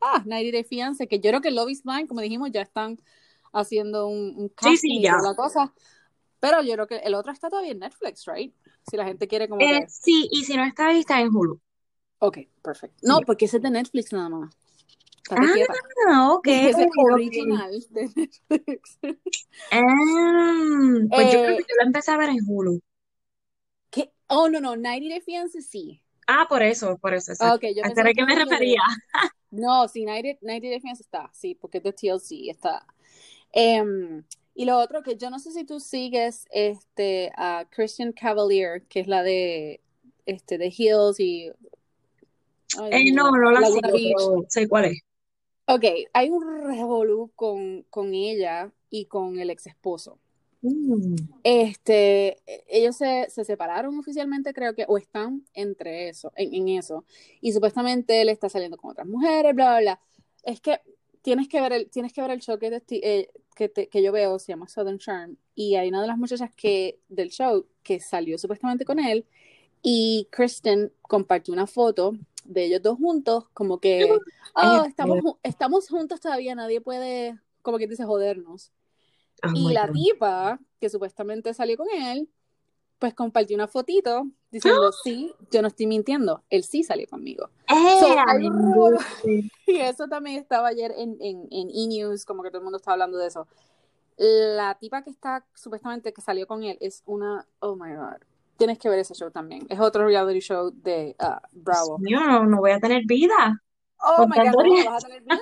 ah, 0.00 0.24
90 0.26 0.50
Day 0.50 0.64
Fiance, 0.64 1.06
que 1.06 1.20
yo 1.20 1.30
creo 1.30 1.40
que 1.40 1.52
Love 1.52 1.70
is 1.70 1.84
Blind, 1.84 2.08
como 2.08 2.20
dijimos, 2.20 2.50
ya 2.50 2.62
están 2.62 2.98
haciendo 3.52 4.08
un, 4.08 4.34
un 4.36 4.48
casting 4.48 4.76
sí, 4.76 5.00
ya. 5.02 5.18
la 5.22 5.36
cosa. 5.36 5.72
Pero 6.40 6.62
yo 6.62 6.72
creo 6.74 6.88
que 6.88 6.96
el 6.96 7.14
otro 7.14 7.30
está 7.30 7.48
todavía 7.48 7.70
en 7.70 7.78
Netflix, 7.78 8.24
right? 8.26 8.52
Si 8.90 8.96
la 8.96 9.04
gente 9.04 9.28
quiere 9.28 9.48
como 9.48 9.60
Eh, 9.60 9.82
que 9.82 9.88
sí, 9.88 10.26
y 10.32 10.42
si 10.42 10.56
no 10.56 10.64
está 10.64 10.88
ahí, 10.88 10.98
está 10.98 11.20
en 11.20 11.28
Hulu. 11.28 11.60
Ok, 12.18 12.38
perfecto. 12.60 12.96
No, 13.02 13.18
Sí. 13.18 13.24
porque 13.24 13.44
ese 13.44 13.58
es 13.58 13.62
de 13.62 13.70
Netflix 13.70 14.12
nada 14.12 14.30
más. 14.30 14.52
Ah, 15.30 15.36
quieta. 15.54 15.74
ok, 16.34 16.46
es 16.48 16.74
ok. 16.74 17.12
original 17.12 17.72
de 17.90 18.02
Netflix. 18.16 18.98
Ah, 19.70 19.80
pues 21.08 21.32
yo 21.32 21.38
creo 21.38 21.50
Eh, 21.50 21.56
que 21.58 21.62
yo 21.68 21.76
lo 21.80 21.86
empecé 21.86 22.10
a 22.10 22.16
ver 22.16 22.30
en 22.30 22.38
Hulu. 22.44 22.80
Oh, 24.34 24.48
no, 24.48 24.60
no, 24.60 24.76
90 24.76 25.08
Day 25.08 25.62
sí. 25.62 26.00
Ah, 26.26 26.46
por 26.48 26.62
eso, 26.62 26.96
por 26.98 27.12
eso, 27.14 27.32
exacto. 27.32 27.56
ok, 27.56 27.72
yo 27.76 27.82
¿A 27.82 27.88
pensaba 27.88 28.12
qué 28.14 28.24
me 28.24 28.34
refería? 28.34 28.80
No, 29.50 29.86
sí, 29.88 30.04
90, 30.06 30.38
90 30.40 30.68
Day 30.68 30.80
está, 30.98 31.30
sí, 31.34 31.54
porque 31.54 31.78
es 31.78 31.84
de 31.84 31.92
TLC, 31.92 32.48
está. 32.48 32.86
Em, 33.52 34.24
y 34.54 34.64
lo 34.64 34.78
otro 34.78 35.02
que 35.02 35.16
yo 35.16 35.28
no 35.30 35.38
sé 35.38 35.52
si 35.52 35.64
tú 35.64 35.78
sigues 35.80 36.46
este 36.50 37.32
a 37.36 37.66
Christian 37.70 38.12
Cavalier, 38.12 38.82
que 38.88 39.00
es 39.00 39.06
la 39.08 39.22
de 39.22 39.80
este 40.24 40.56
de 40.56 40.72
Hills 40.76 41.20
y 41.20 41.50
ay, 42.80 42.90
Eh, 42.90 43.12
no, 43.12 43.30
no 43.32 43.50
la 43.50 43.60
Laguna 43.60 43.90
sigo, 43.90 44.18
pero 44.18 44.44
sé 44.48 44.68
cuál 44.68 44.86
es. 44.86 45.00
Ok, 45.66 45.84
hay 46.12 46.30
un 46.30 46.66
revolú 46.66 47.30
con, 47.34 47.82
con 47.90 48.14
ella 48.14 48.72
y 48.90 49.06
con 49.06 49.38
el 49.38 49.50
ex 49.50 49.66
esposo. 49.66 50.18
Mm. 50.62 51.16
Este, 51.42 52.38
ellos 52.68 52.96
se, 52.96 53.28
se 53.30 53.44
separaron 53.44 53.98
oficialmente, 53.98 54.54
creo 54.54 54.74
que, 54.74 54.84
o 54.88 54.96
están 54.96 55.44
entre 55.54 56.08
eso, 56.08 56.32
en, 56.36 56.54
en 56.54 56.68
eso. 56.78 57.04
Y 57.40 57.52
supuestamente 57.52 58.20
él 58.20 58.28
está 58.28 58.48
saliendo 58.48 58.76
con 58.76 58.92
otras 58.92 59.06
mujeres, 59.06 59.54
bla, 59.54 59.70
bla, 59.72 59.80
bla. 59.80 60.00
Es 60.44 60.60
que 60.60 60.80
tienes 61.20 61.48
que 61.48 61.60
ver 61.60 61.72
el, 61.72 61.90
tienes 61.90 62.12
que 62.12 62.20
ver 62.22 62.30
el 62.30 62.40
show 62.40 62.58
que, 62.58 62.80
te- 62.80 63.20
eh, 63.20 63.30
que, 63.56 63.68
te- 63.68 63.88
que 63.88 64.02
yo 64.02 64.12
veo, 64.12 64.38
se 64.38 64.52
llama 64.52 64.68
Southern 64.68 64.98
Charm, 64.98 65.36
y 65.54 65.74
hay 65.74 65.88
una 65.88 66.00
de 66.00 66.06
las 66.08 66.18
muchachas 66.18 66.50
que, 66.54 67.00
del 67.08 67.30
show 67.30 67.66
que 67.82 67.98
salió 68.00 68.38
supuestamente 68.38 68.84
con 68.84 68.98
él, 69.00 69.26
y 69.82 70.28
Kristen 70.30 70.92
compartió 71.02 71.52
una 71.52 71.66
foto 71.66 72.14
de 72.44 72.66
ellos 72.66 72.82
dos 72.82 72.98
juntos, 72.98 73.48
como 73.52 73.78
que, 73.80 74.04
oh, 74.54 74.84
estamos, 74.86 75.18
estamos 75.42 75.88
juntos 75.88 76.20
todavía, 76.20 76.54
nadie 76.54 76.80
puede, 76.80 77.36
como 77.62 77.78
que 77.78 77.88
dice, 77.88 78.04
jodernos. 78.04 78.70
Oh 79.44 79.50
Y 79.54 79.72
la 79.72 79.86
God. 79.86 79.92
tipa, 79.94 80.58
que 80.80 80.88
supuestamente 80.90 81.52
salió 81.54 81.76
con 81.76 81.88
él, 81.90 82.28
pues 82.98 83.14
compartió 83.14 83.56
una 83.56 83.66
fotito 83.66 84.26
diciendo, 84.50 84.92
sí, 85.02 85.32
yo 85.50 85.60
no 85.62 85.68
estoy 85.68 85.86
mintiendo, 85.86 86.42
él 86.50 86.62
sí 86.62 86.84
salió 86.84 87.06
conmigo. 87.08 87.48
So, 87.68 87.74
¡Eh, 87.74 88.16
revolú- 88.26 88.98
embuste! 88.98 89.50
y 89.66 89.76
eso 89.78 90.06
también 90.06 90.36
estaba 90.38 90.68
ayer 90.68 90.92
en, 90.96 91.16
en, 91.20 91.48
en 91.50 91.68
E! 91.70 92.16
como 92.26 92.42
que 92.42 92.50
todo 92.50 92.58
el 92.58 92.64
mundo 92.64 92.76
estaba 92.76 92.92
hablando 92.94 93.18
de 93.18 93.26
eso. 93.26 93.48
La 94.16 94.76
tipa 94.78 95.02
que 95.02 95.10
está 95.10 95.44
supuestamente 95.54 96.12
que 96.12 96.20
salió 96.20 96.46
con 96.46 96.62
él 96.62 96.78
es 96.80 97.02
una, 97.06 97.46
oh 97.60 97.74
my 97.74 97.94
god, 97.94 98.20
tienes 98.56 98.78
que 98.78 98.88
ver 98.88 99.00
ese 99.00 99.14
show 99.14 99.30
también. 99.30 99.66
Es 99.68 99.80
otro 99.80 100.06
reality 100.06 100.40
show 100.40 100.70
de 100.70 101.16
ah, 101.18 101.42
Dios 101.50 101.64
Bravo. 101.64 101.98
mío, 101.98 102.20
no, 102.20 102.44
no 102.46 102.58
voy 102.58 102.70
a 102.72 102.78
tener 102.78 103.02
vida 103.06 103.60
Oh 104.04 104.26
my 104.26 104.36
god, 104.36 104.64
no, 104.64 104.84
vas 104.90 105.04
a 105.04 105.06
tener 105.08 105.22
vida. 105.22 105.40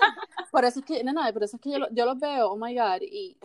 Por 0.50 0.64
eso 0.64 0.80
es 0.80 0.84
que, 0.84 1.02
no, 1.02 1.12
no, 1.12 1.20
por 1.32 1.42
eso 1.44 1.56
es 1.56 1.62
que 1.62 1.70
yo, 1.70 1.78
yo 1.92 2.04
los 2.06 2.18
veo, 2.18 2.50
oh 2.50 2.56
my 2.56 2.74
god, 2.74 3.00
y 3.02 3.36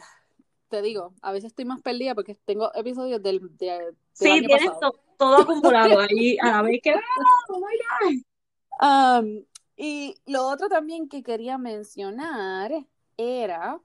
te 0.75 0.81
digo, 0.81 1.13
a 1.21 1.31
veces 1.31 1.47
estoy 1.51 1.65
más 1.65 1.81
perdida 1.81 2.13
porque 2.15 2.35
tengo 2.45 2.73
episodios 2.75 3.21
del, 3.23 3.39
de- 3.57 3.65
del 3.67 3.95
Sí, 4.13 4.29
año 4.29 4.47
tienes 4.47 4.67
pasado. 4.71 4.99
todo 5.17 5.37
acumulado 5.41 5.99
ahí 6.01 6.37
a 6.41 6.51
la 6.51 6.61
vez 6.61 6.79
que... 6.83 6.91
¡Ah, 6.91 7.01
oh! 7.49 9.19
Um, 9.21 9.43
y 9.77 10.15
lo 10.25 10.47
otro 10.47 10.67
también 10.69 11.07
que 11.09 11.23
quería 11.23 11.57
mencionar 11.57 12.71
era 13.17 13.79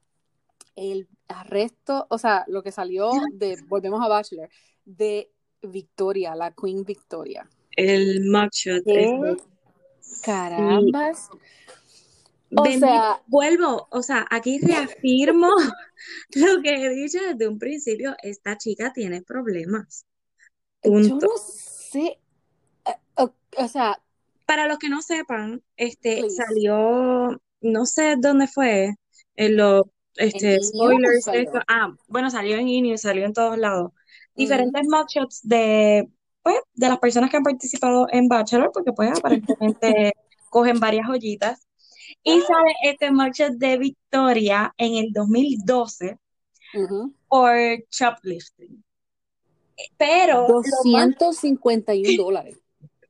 el 0.76 1.09
arresto, 1.29 2.07
o 2.11 2.18
sea, 2.18 2.44
lo 2.48 2.62
que 2.62 2.72
salió 2.72 3.11
de, 3.33 3.57
volvemos 3.68 4.03
a 4.03 4.09
Bachelor, 4.09 4.48
de 4.85 5.31
Victoria, 5.62 6.35
la 6.35 6.53
Queen 6.53 6.85
Victoria. 6.85 7.48
El 7.76 8.29
mugshot. 8.31 8.83
¿Qué 8.85 9.05
este. 9.05 9.42
O 12.57 12.65
sea, 12.67 13.23
vuelvo, 13.27 13.89
o 13.91 14.03
sea, 14.03 14.27
aquí 14.31 14.59
reafirmo 14.59 15.49
lo 16.35 16.63
que 16.63 16.75
he 16.87 16.89
dicho 16.91 17.19
desde 17.21 17.49
un 17.49 17.59
principio, 17.59 18.17
esta 18.23 18.57
chica 18.59 18.93
tiene 18.93 19.23
problemas. 19.23 20.07
yo 20.83 20.91
Punto. 20.93 21.27
no 21.27 21.29
sé. 21.39 22.19
eh, 22.87 22.95
O, 23.17 23.35
o 23.57 23.69
sea, 23.69 24.03
Para 24.47 24.67
los 24.67 24.79
que 24.79 24.89
no 24.89 25.03
sepan, 25.03 25.63
este 25.77 26.19
please. 26.21 26.37
salió, 26.37 27.41
no 27.61 27.87
sé 27.87 28.17
dónde 28.19 28.49
fue, 28.49 28.95
en 29.37 29.57
los 29.57 29.85
¿En 30.17 30.29
este, 30.29 30.57
E! 30.57 30.63
spoilers 30.63 31.29
esto. 31.29 31.61
Ah, 31.69 31.95
bueno, 32.09 32.31
salió 32.31 32.57
en 32.57 32.69
E! 32.69 32.99
Salió 32.99 33.25
en 33.25 33.33
todos 33.33 33.57
lados. 33.59 33.93
Diferentes 34.35 34.83
mugshots 34.89 35.41
de, 35.43 36.09
pues, 36.43 36.57
de 36.75 36.89
las 36.89 36.99
personas 36.99 37.31
que 37.31 37.37
han 37.37 37.43
participado 37.45 38.07
en 38.11 38.29
Bachelor, 38.29 38.71
porque 38.73 38.93
pues 38.93 39.11
aparentemente 39.17 40.13
cogen 40.51 40.81
varias 40.81 41.07
joyitas. 41.07 41.67
Y 42.24 42.40
sale 42.40 42.72
este 42.85 43.11
mugshot 43.11 43.52
de 43.59 43.76
Victoria 43.76 44.74
en 44.78 44.94
el 44.96 45.12
2012 45.12 46.18
Ujú. 46.72 47.14
por 47.28 47.56
shoplifting. 47.90 48.85
Pero 49.98 50.59
lo 50.64 50.85
más 50.90 51.11
251 51.12 52.16
dólares. 52.16 52.59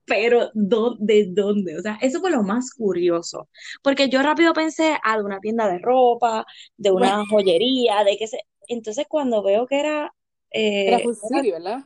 Pero, 0.06 0.50
¿dó- 0.54 0.96
¿de 0.98 1.26
dónde? 1.30 1.78
O 1.78 1.82
sea, 1.82 1.98
eso 2.02 2.20
fue 2.20 2.30
lo 2.30 2.42
más 2.42 2.72
curioso. 2.74 3.48
Porque 3.82 4.08
yo 4.08 4.22
rápido 4.22 4.52
pensé, 4.52 4.96
ah, 5.04 5.16
de 5.18 5.24
una 5.24 5.40
tienda 5.40 5.68
de 5.68 5.78
ropa, 5.78 6.44
de 6.76 6.90
Bueno, 6.92 7.16
una 7.16 7.24
joyería, 7.26 8.04
de 8.04 8.16
qué 8.18 8.26
sé. 8.26 8.40
Entonces, 8.68 9.06
cuando 9.08 9.42
veo 9.42 9.66
que 9.66 9.78
era, 9.80 10.12
era 10.84 10.98
eh, 10.98 11.04
era- 11.30 11.44
city, 11.44 11.50
¿verdad? 11.52 11.84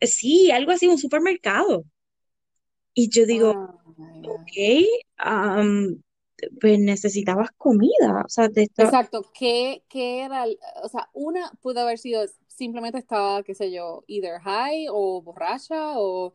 sí, 0.00 0.50
algo 0.50 0.72
así, 0.72 0.86
un 0.88 0.98
supermercado. 0.98 1.84
Y 2.94 3.10
yo 3.10 3.26
digo, 3.26 3.54
Ah, 3.56 3.74
ok, 4.22 4.52
am, 5.18 6.03
pues 6.60 6.78
necesitabas 6.78 7.50
comida. 7.56 8.22
O 8.24 8.28
sea, 8.28 8.48
te 8.48 8.62
Exacto, 8.64 9.30
¿qué, 9.32 9.84
qué 9.88 10.22
era? 10.22 10.44
O 10.82 10.88
sea, 10.88 11.08
una 11.12 11.50
pudo 11.62 11.80
haber 11.80 11.98
sido 11.98 12.24
simplemente 12.48 12.98
estaba, 12.98 13.42
qué 13.42 13.54
sé 13.54 13.72
yo, 13.72 14.04
either 14.06 14.40
high 14.40 14.86
o 14.90 15.22
borracha 15.22 15.98
o 15.98 16.32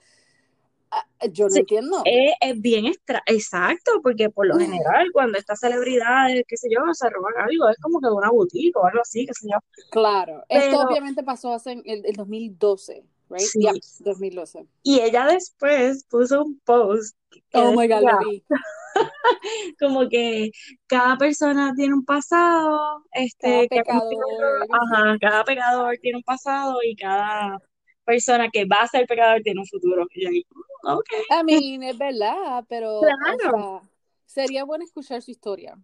ah, 0.91 1.05
yo 1.31 1.45
no 1.45 1.51
Sí, 1.51 1.59
entiendo. 1.61 2.01
es, 2.05 2.33
es 2.41 2.61
bien 2.61 2.85
extra, 2.87 3.21
exacto, 3.25 4.01
porque 4.03 4.29
por 4.29 4.47
lo 4.47 4.57
general, 4.57 5.07
cuando 5.13 5.37
estas 5.37 5.59
celebridades, 5.59 6.43
qué 6.47 6.57
sé 6.57 6.67
yo, 6.69 6.81
se 6.93 7.09
roban 7.09 7.33
algo, 7.37 7.69
es 7.69 7.77
como 7.77 7.99
que 7.99 8.07
de 8.07 8.13
una 8.13 8.31
boutique 8.31 8.75
o 8.77 8.85
algo 8.85 9.01
así, 9.01 9.25
qué 9.25 9.33
sé 9.33 9.47
yo. 9.51 9.59
Claro, 9.91 10.43
esto 10.49 10.79
obviamente 10.81 11.23
pasó 11.23 11.53
hace 11.53 11.71
en 11.71 11.83
el, 11.85 12.05
el 12.05 12.15
2012, 12.15 13.05
right? 13.29 13.51
sí, 13.51 13.59
Yep, 13.59 13.75
2012. 13.99 14.67
y 14.83 14.99
ella 15.01 15.25
después 15.27 16.05
puso 16.09 16.43
un 16.43 16.59
post 16.61 17.15
Oh 17.53 17.71
my 17.71 17.87
God, 17.87 18.01
decía 18.01 18.11
lo 18.11 18.17
vi. 18.17 18.43
como 19.79 20.09
que 20.09 20.51
cada 20.87 21.17
persona 21.17 21.73
tiene 21.75 21.93
un 21.93 22.05
pasado, 22.05 23.03
Cada 23.41 23.63
este, 23.63 23.69
cometido 23.71 24.21
pecador, 24.23 24.63
así. 24.63 24.71
ajá, 24.71 25.17
cada 25.19 25.43
pecador 25.43 25.97
tiene 26.01 26.17
un 26.17 26.23
pasado 26.23 26.79
y 26.83 26.95
cada 26.95 27.59
persona 28.05 28.49
que 28.51 28.65
va 28.65 28.77
a 28.83 28.87
ser 28.87 29.05
pecador 29.07 29.41
tiene 29.43 29.61
un 29.61 29.67
futuro. 29.67 30.07
Y 30.13 30.25
ahí, 30.27 30.45
"Mm, 30.83 30.87
ok, 30.97 31.09
I 31.29 31.43
mean, 31.43 31.83
es 31.83 31.97
verdad, 31.97 32.65
pero, 32.67 33.21
o 33.23 33.39
claro, 33.39 33.39
sea, 33.39 33.81
sería 34.25 34.63
bueno 34.63 34.83
escuchar 34.83 35.21
su 35.21 35.31
historia. 35.31 35.77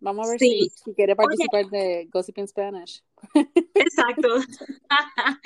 Vamos 0.00 0.26
a 0.26 0.30
ver 0.30 0.38
sí. 0.40 0.70
si, 0.70 0.70
si 0.84 0.94
quiere 0.94 1.14
Oye, 1.16 1.16
participar 1.16 1.66
de 1.70 2.08
Gossip 2.12 2.38
in 2.38 2.48
Spanish. 2.48 3.02
exacto. 3.74 4.28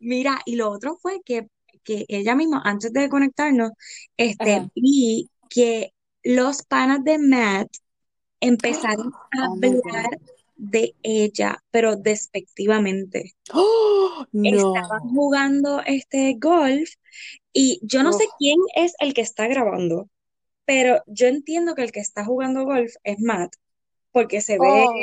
Mira, 0.00 0.40
y 0.44 0.56
lo 0.56 0.70
otro 0.70 0.96
fue 0.96 1.20
que, 1.24 1.48
que 1.84 2.04
ella 2.08 2.34
misma, 2.34 2.62
antes 2.64 2.92
de 2.92 3.08
conectarnos, 3.08 3.70
este, 4.16 4.52
Ajá. 4.56 4.70
vi 4.74 5.30
que 5.48 5.92
los 6.22 6.62
panas 6.62 7.04
de 7.04 7.18
Matt 7.18 7.68
empezaron 8.40 9.12
a 9.32 9.46
Oh 9.46 9.54
hablar 9.54 10.18
de 10.56 10.94
ella, 11.02 11.62
pero 11.70 11.96
despectivamente. 11.96 13.34
¡Oh! 13.52 14.26
Estaban 14.32 15.00
No. 15.02 15.10
jugando 15.14 15.82
este 15.86 16.34
golf 16.40 16.90
y 17.52 17.80
yo 17.82 18.02
no 18.02 18.12
sé 18.12 18.24
quién 18.38 18.58
es 18.74 18.94
el 19.00 19.14
que 19.14 19.22
está 19.22 19.46
grabando, 19.48 20.08
pero 20.64 21.02
yo 21.06 21.26
entiendo 21.28 21.74
que 21.74 21.82
el 21.82 21.92
que 21.92 22.00
está 22.00 22.24
jugando 22.24 22.64
golf 22.64 22.94
es 23.04 23.20
Matt, 23.20 23.54
porque 24.16 24.40
se 24.40 24.54
ve 24.54 24.86
oh, 24.88 24.94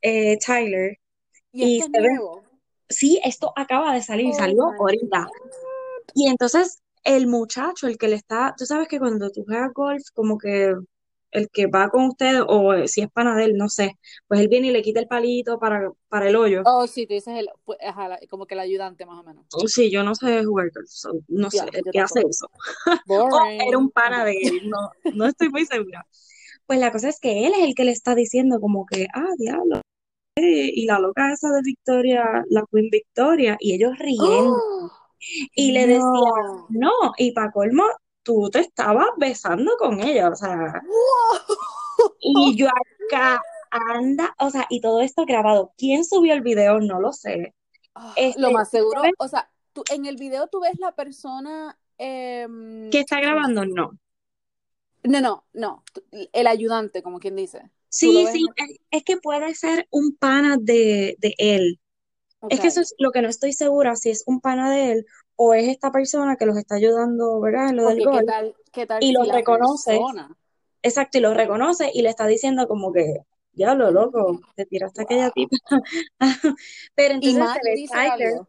eh, 0.00 0.38
Tyler 0.38 0.96
y 1.52 1.64
y 1.64 1.78
esto 1.80 1.90
es 1.92 2.02
se 2.02 2.08
ve, 2.08 2.18
sí, 2.88 3.20
esto 3.22 3.52
acaba 3.54 3.92
de 3.92 4.00
salir, 4.00 4.30
Oh 4.32 4.38
salió 4.38 4.62
ahorita. 4.64 5.28
Y 6.14 6.28
entonces 6.28 6.78
el 7.04 7.26
muchacho, 7.26 7.86
el 7.88 7.98
que 7.98 8.08
le 8.08 8.16
está, 8.16 8.54
tú 8.56 8.64
sabes 8.64 8.88
que 8.88 8.98
cuando 8.98 9.30
tú 9.30 9.44
juegas 9.44 9.70
golf, 9.74 10.02
como 10.14 10.38
que 10.38 10.74
el 11.30 11.50
que 11.50 11.66
va 11.66 11.90
con 11.90 12.06
usted, 12.06 12.40
o 12.48 12.72
eh, 12.72 12.88
si 12.88 13.02
es 13.02 13.10
pana 13.10 13.36
de 13.36 13.44
él, 13.44 13.56
no 13.58 13.68
sé, 13.68 13.98
pues 14.26 14.40
él 14.40 14.48
viene 14.48 14.68
y 14.68 14.70
le 14.70 14.80
quita 14.80 15.00
el 15.00 15.08
palito 15.08 15.58
para, 15.58 15.90
para 16.08 16.30
el 16.30 16.34
hoyo. 16.34 16.62
Oh, 16.64 16.86
sí, 16.86 17.06
tú 17.06 17.12
dices 17.12 17.34
el, 17.36 17.50
pues, 17.66 17.78
ajá, 17.86 18.18
como 18.30 18.46
que 18.46 18.54
el 18.54 18.60
ayudante 18.60 19.04
más 19.04 19.20
o 19.20 19.24
menos. 19.24 19.44
Sí, 19.66 19.90
yo 19.90 20.02
no 20.02 20.14
sé 20.14 20.42
jugar 20.42 20.70
golf, 20.74 20.88
so, 20.88 21.10
no 21.28 21.50
sé 21.50 21.66
el 21.70 21.84
que 21.92 22.00
hace 22.00 22.20
eso. 22.20 22.50
O 23.10 23.44
era 23.44 23.76
un 23.76 23.90
pana 23.90 24.24
de 24.24 24.38
él, 24.42 24.70
no, 24.70 24.90
no 25.12 25.26
estoy 25.26 25.50
muy 25.50 25.66
segura. 25.66 26.06
Pues 26.68 26.80
la 26.80 26.92
cosa 26.92 27.08
es 27.08 27.18
que 27.18 27.46
él 27.46 27.54
es 27.56 27.64
el 27.64 27.74
que 27.74 27.84
le 27.84 27.92
está 27.92 28.14
diciendo 28.14 28.60
como 28.60 28.84
que, 28.84 29.06
ah, 29.14 29.30
diablo, 29.38 29.80
eh, 30.36 30.70
y 30.74 30.84
la 30.84 30.98
loca 30.98 31.32
esa 31.32 31.48
de 31.48 31.62
Victoria, 31.62 32.44
la 32.50 32.62
Queen 32.70 32.90
Victoria, 32.90 33.56
y 33.58 33.74
ellos 33.74 33.98
riendo. 33.98 34.52
¡Oh! 34.54 34.90
Y 35.56 35.72
le 35.72 35.86
decía, 35.86 36.02
No. 36.04 36.68
no, 36.68 36.90
y 37.16 37.32
para 37.32 37.50
colmo, 37.50 37.82
tú 38.22 38.48
te 38.50 38.60
estabas 38.60 39.08
besando 39.16 39.72
con 39.76 40.00
ella, 40.00 40.28
o 40.28 40.36
sea, 40.36 40.80
y 42.20 42.54
yo 42.54 42.68
acá 43.10 43.40
anda, 43.70 44.36
o 44.38 44.48
sea, 44.50 44.66
y 44.68 44.80
todo 44.80 45.00
esto 45.00 45.24
grabado. 45.24 45.72
¿Quién 45.76 46.04
subió 46.04 46.34
el 46.34 46.42
video? 46.42 46.78
No 46.78 47.00
lo 47.00 47.12
sé. 47.12 47.56
Este, 48.14 48.40
Lo 48.40 48.52
más 48.52 48.70
seguro, 48.70 49.00
¿sabes 49.00 49.14
o 49.18 49.26
sea, 49.26 49.50
tú, 49.72 49.82
en 49.90 50.06
el 50.06 50.16
video 50.16 50.46
tú 50.46 50.60
ves 50.60 50.78
la 50.78 50.92
persona, 50.92 51.76
em, 51.96 52.90
¿Qué 52.90 53.00
está 53.00 53.20
grabando? 53.20 53.64
No. 53.64 53.98
No, 55.04 55.20
no, 55.20 55.44
no, 55.52 55.84
el 56.32 56.46
ayudante, 56.46 57.02
como 57.02 57.18
quien 57.20 57.36
dice. 57.36 57.70
Sí, 57.88 58.26
sí, 58.32 58.44
es, 58.56 58.78
es 58.90 59.04
que 59.04 59.16
puede 59.16 59.54
ser 59.54 59.86
un 59.90 60.16
pana 60.16 60.56
de, 60.60 61.16
de 61.18 61.34
él. 61.38 61.80
Es 62.48 62.60
que 62.60 62.68
eso 62.68 62.80
es 62.80 62.94
lo 62.98 63.10
que 63.10 63.22
no 63.22 63.28
estoy 63.28 63.52
segura, 63.52 63.96
si 63.96 64.10
es 64.10 64.22
un 64.26 64.40
pana 64.40 64.70
de 64.70 64.92
él 64.92 65.06
o 65.36 65.54
es 65.54 65.68
esta 65.68 65.90
persona 65.92 66.36
que 66.36 66.46
los 66.46 66.56
está 66.56 66.76
ayudando, 66.76 67.40
¿verdad? 67.40 67.70
En 67.70 67.76
lo 67.76 67.86
del 67.86 67.98
Porque 67.98 68.10
qué 68.10 68.22
gol. 68.22 68.26
tal, 68.26 68.56
qué 68.72 68.86
tal 68.86 69.02
Y 69.02 69.12
si 69.12 69.12
lo 69.12 69.24
la 69.24 69.34
reconoce, 69.34 69.90
persona. 69.92 70.36
exacto, 70.82 71.18
y 71.18 71.20
lo 71.20 71.34
reconoce 71.34 71.90
y 71.94 72.02
le 72.02 72.10
está 72.10 72.26
diciendo 72.26 72.66
como 72.68 72.92
que, 72.92 73.22
ya 73.52 73.74
lo 73.74 73.90
loco, 73.90 74.40
te 74.54 74.66
tiraste 74.66 75.00
a 75.00 75.04
aquella 75.04 75.24
wow. 75.24 75.32
tipa. 75.34 75.56
Pero 76.94 77.14
Y 77.20 77.30
entonces 77.30 77.62
ve 77.62 77.74
dice 77.74 77.94
algo. 77.96 78.48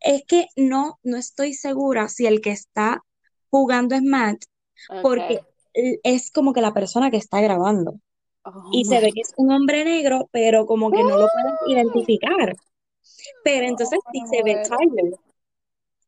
Es 0.00 0.22
que 0.26 0.46
no, 0.56 0.98
no 1.02 1.16
estoy 1.16 1.54
segura 1.54 2.08
si 2.08 2.26
el 2.26 2.40
que 2.40 2.50
está 2.50 3.04
jugando 3.50 3.94
es 3.94 4.02
Matt, 4.02 4.44
porque 5.02 5.40
es 6.02 6.30
como 6.30 6.52
que 6.52 6.60
la 6.60 6.74
persona 6.74 7.10
que 7.10 7.16
está 7.16 7.40
grabando. 7.40 8.00
Oh 8.44 8.70
Y 8.72 8.84
se 8.84 9.00
ve 9.00 9.12
que 9.12 9.20
es 9.20 9.32
un 9.36 9.52
hombre 9.52 9.84
negro, 9.84 10.28
pero 10.32 10.66
como 10.66 10.90
que 10.90 11.02
no 11.02 11.16
lo 11.16 11.26
pueden 11.28 11.54
identificar. 11.66 12.56
Pero 13.44 13.66
entonces 13.66 13.98
Oh, 14.04 14.10
sí 14.12 14.22
se 14.30 14.42
ve. 14.42 14.62
Tyler 14.62 15.14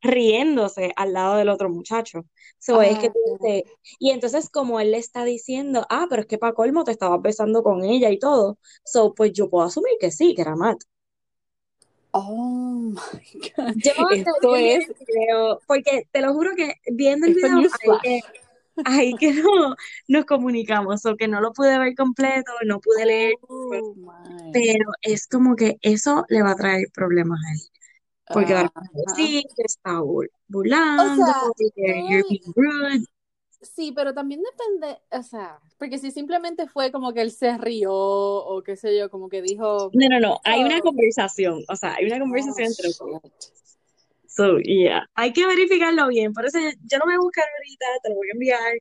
riéndose 0.05 0.93
al 0.97 1.15
lado 1.15 1.37
del 1.37 1.49
otro 1.49 1.71
muchacho. 1.71 2.27
So 2.59 2.83
es 2.83 2.99
que 2.99 3.11
dices, 3.41 3.73
y 3.99 4.11
entonces 4.11 4.51
como 4.51 4.79
él 4.79 4.93
le 4.93 4.99
está 4.99 5.25
diciendo, 5.25 5.87
ah, 5.89 6.07
pero 6.09 6.23
es 6.23 6.29
que 6.29 6.39
para 6.39 6.53
colmo 6.53 6.85
te 6.85 6.93
estabas 6.93 7.21
besando 7.23 7.63
con 7.63 7.85
ella 7.85 8.11
y 8.11 8.19
todo. 8.19 8.59
So, 8.85 9.15
pues 9.15 9.33
yo 9.33 9.49
puedo 9.49 9.67
asumir 9.67 9.95
que 9.99 10.11
sí, 10.11 10.35
que 10.35 10.43
era 10.43 10.55
Matt. 10.55 10.83
oh 12.13 12.93
my 12.93 13.51
God. 13.57 13.75
Yo 13.77 13.93
Esto 14.11 14.57
es, 14.57 14.87
video, 15.07 15.61
porque 15.67 16.07
te 16.13 16.21
lo 16.21 16.33
juro 16.35 16.51
que 16.55 16.75
viendo 16.87 17.27
el 17.27 17.33
esto 17.37 17.49
video, 17.49 18.23
ahí 18.85 19.15
que, 19.17 19.33
no, 19.35 19.77
nos 20.09 20.25
comunicamos, 20.27 21.05
o 21.07 21.17
que 21.17 21.29
no 21.29 21.41
lo 21.41 21.53
pude 21.53 21.79
ver 21.79 21.95
completo, 21.95 22.53
no 22.67 22.81
pude 22.81 23.07
leer, 23.07 23.35
Oh 23.49 23.97
pero 24.51 24.91
es 25.03 25.27
como 25.29 25.57
que 25.57 25.79
eso 25.83 26.25
le 26.29 26.43
va 26.43 26.53
a 26.53 26.57
traer 26.57 26.89
problemas 26.95 27.39
a 27.41 27.53
él. 27.53 27.61
Porque 28.31 28.55
van 28.55 28.67
a 28.67 28.71
Ajá. 29.07 29.17
decir 29.17 29.45
que 29.57 29.63
está 29.65 30.03
O 30.97 31.09
burlando, 31.09 31.17
sea, 31.17 31.53
que 31.77 32.05
you're 32.09 32.23
todo, 32.23 32.29
being 32.29 32.53
rude. 32.57 33.05
sí, 33.61 33.93
pero 33.93 34.13
también 34.15 34.43
depende, 34.43 35.01
o 35.11 35.23
sea, 35.23 35.61
porque 35.79 35.99
si 35.99 36.11
simplemente 36.11 36.67
fue 36.69 36.93
como 36.93 37.13
que 37.13 37.23
él 37.23 37.31
se 37.33 37.57
rió 37.59 37.93
o 37.95 38.63
qué 38.63 38.77
sé 38.77 38.97
yo, 38.99 39.11
como 39.11 39.29
que 39.29 39.43
dijo, 39.43 39.91
No, 39.93 40.09
no, 40.09 40.21
no, 40.21 40.41
hay 40.45 40.63
una 40.65 40.79
oh, 40.79 40.83
conversación, 40.83 41.63
o 41.69 41.77
sea, 41.77 41.95
hay 41.95 42.07
una 42.07 42.19
oh 42.19 42.21
conversación 42.21 42.67
entre 42.69 42.89
los 42.89 42.99
dos. 42.99 43.23
So, 44.37 44.59
yeah, 44.59 45.07
hay 45.15 45.33
que 45.33 45.47
verificarlo 45.47 46.09
bien, 46.09 46.33
por 46.33 46.45
eso 46.47 46.59
yo, 46.83 46.99
lo 46.99 47.05
voy 47.07 47.15
a 47.15 47.19
buscar 47.19 47.45
ahorita, 47.57 47.87
te 48.03 48.09
lo 48.11 48.17
voy 48.17 48.29
a 48.31 48.33
enviar 48.33 48.75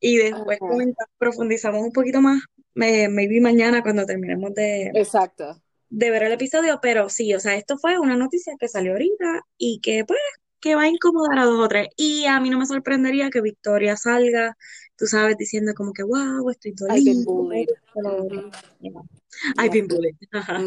y 0.00 0.18
después 0.18 0.60
Okay. 0.60 0.66
comenta- 0.66 1.06
profundizamos 1.18 1.82
un 1.82 1.92
poquito 1.92 2.20
más, 2.22 2.42
me- 2.74 3.08
maybe 3.08 3.40
mañana 3.40 3.82
cuando 3.82 4.06
terminemos 4.06 4.54
de, 4.54 4.94
Exacto. 5.02 5.62
de 5.90 6.10
ver 6.10 6.24
el 6.24 6.32
episodio, 6.32 6.80
pero 6.82 7.08
sí, 7.08 7.34
o 7.34 7.40
sea, 7.40 7.56
esto 7.56 7.78
fue 7.78 7.98
una 7.98 8.16
noticia 8.16 8.54
que 8.58 8.68
salió 8.68 8.92
ahorita 8.92 9.42
y 9.58 9.80
que 9.80 10.04
pues 10.04 10.20
que 10.60 10.74
va 10.74 10.82
a 10.82 10.88
incomodar 10.88 11.38
a 11.38 11.44
dos 11.44 11.60
o 11.64 11.68
tres. 11.68 11.88
Y 11.96 12.26
a 12.26 12.40
mí 12.40 12.50
no 12.50 12.58
me 12.58 12.66
sorprendería 12.66 13.30
que 13.30 13.40
Victoria 13.42 13.96
salga, 13.96 14.56
tú 14.96 15.06
sabes, 15.06 15.36
diciendo 15.36 15.72
como 15.74 15.92
que, 15.92 16.02
wow, 16.02 16.48
estoy 16.50 16.72
I've 16.72 17.04
been 17.04 17.24
dolida. 17.24 17.24
bullied. 17.24 17.68
esto, 17.70 18.02
lo 18.02 18.24
otro". 18.24 18.38
Ujú. 18.38 18.50
Yeah. 18.80 19.02
I've 19.58 19.72
been 19.72 19.88
bullied. 19.88 20.16
Ajá. 20.32 20.62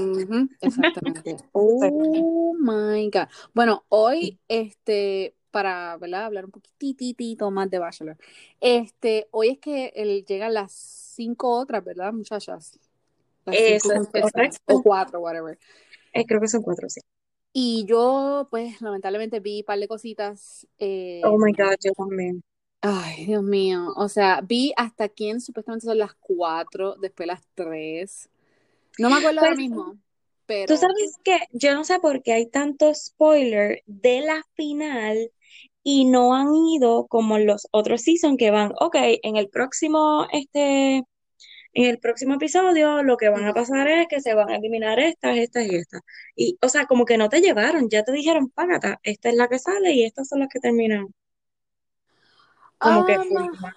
Exactamente. 0.62 1.36
Oh 1.54 2.54
my 2.60 3.10
God. 3.10 3.28
Bueno, 3.54 3.86
hoy, 3.90 4.38
este, 4.48 5.36
para, 5.52 5.98
¿verdad? 5.98 6.26
Hablar 6.26 6.46
un 6.46 6.52
poquitito 6.52 7.52
más 7.52 7.70
de 7.70 7.80
Bachelor. 7.80 8.18
Este, 8.60 9.28
hoy 9.32 9.50
es 9.50 9.60
que 9.60 9.94
él 9.96 10.26
llegan 10.28 10.54
las 10.54 10.72
cinco 10.72 11.58
otras, 11.58 11.84
¿verdad, 11.84 12.14
muchachas? 12.14 12.80
Las 13.46 13.56
cinco 13.56 13.92
Eso 14.14 14.32
es 14.46 14.60
o 14.68 14.84
cuatro, 14.84 15.20
whatever. 15.22 15.58
Eh, 16.14 16.26
creo 16.26 16.42
que 16.42 16.48
son 16.48 16.62
cuatro, 16.62 16.90
sí. 16.90 17.02
Y 17.52 17.86
yo, 17.88 18.48
pues, 18.52 18.80
lamentablemente 18.82 19.40
vi 19.40 19.60
un 19.62 19.66
par 19.66 19.80
de 19.80 19.88
cositas. 19.88 20.68
eh, 20.78 21.22
Oh 21.24 21.38
my 21.38 21.52
God, 21.52 21.76
yo 21.84 21.92
también. 21.94 22.44
Ay, 22.82 23.26
Dios 23.26 23.44
mío. 23.44 23.94
O 23.96 24.08
sea, 24.10 24.42
vi 24.42 24.74
hasta 24.78 25.10
quién 25.10 25.42
supuestamente 25.42 25.86
son 25.86 25.98
las 25.98 26.14
cuatro, 26.16 26.96
después 26.96 27.28
las 27.28 27.42
tres. 27.56 28.30
No 28.98 29.10
me 29.10 29.18
acuerdo 29.18 29.42
ahora 29.42 29.56
Pues, 29.56 29.58
mismo, 29.58 30.00
Tú 30.66 30.78
pero 30.78 30.78
sabes 30.78 31.20
que 31.24 31.40
yo 31.52 31.74
no 31.74 31.84
sé 31.84 32.00
por 32.00 32.22
qué 32.24 32.34
hay 32.34 32.48
tanto 32.50 32.94
spoiler 32.94 33.84
de 33.88 34.22
la 34.22 34.44
final 34.56 35.32
y 35.84 36.06
no 36.06 36.36
han 36.36 36.56
ido 36.56 37.08
como 37.08 37.40
los 37.40 37.68
otros 37.72 38.02
season 38.04 38.38
que 38.38 38.52
van, 38.52 38.74
ok, 38.80 38.96
en 39.24 39.38
el 39.38 39.50
próximo, 39.50 40.28
este, 40.32 40.98
en 41.74 41.86
el 41.86 42.00
próximo 42.00 42.36
episodio 42.36 43.04
lo 43.04 43.18
que 43.18 43.30
van 43.30 43.46
a 43.48 43.54
pasar 43.54 43.88
es 43.90 44.08
que 44.10 44.22
se 44.22 44.34
van 44.36 44.50
a 44.50 44.58
eliminar 44.58 45.00
estas, 45.00 45.38
estas 45.38 45.66
y 45.68 45.76
estas. 45.76 46.02
Y, 46.36 46.58
o 46.62 46.70
sea, 46.70 46.86
como 46.88 47.06
que 47.06 47.18
no 47.18 47.30
te 47.30 47.42
llevaron, 47.42 47.90
ya 47.90 48.04
te 48.04 48.12
dijeron, 48.14 48.50
págata, 48.52 49.00
esta 49.04 49.30
es 49.30 49.36
la 49.36 49.48
que 49.50 49.60
sale 49.60 49.94
y 49.94 50.06
estas 50.06 50.28
son 50.30 50.40
las 50.42 50.50
que 50.50 50.60
terminan. 50.60 51.08
Como 52.80 53.06
que 53.06 53.20
Ah, 53.20 53.24
forma. 53.28 53.76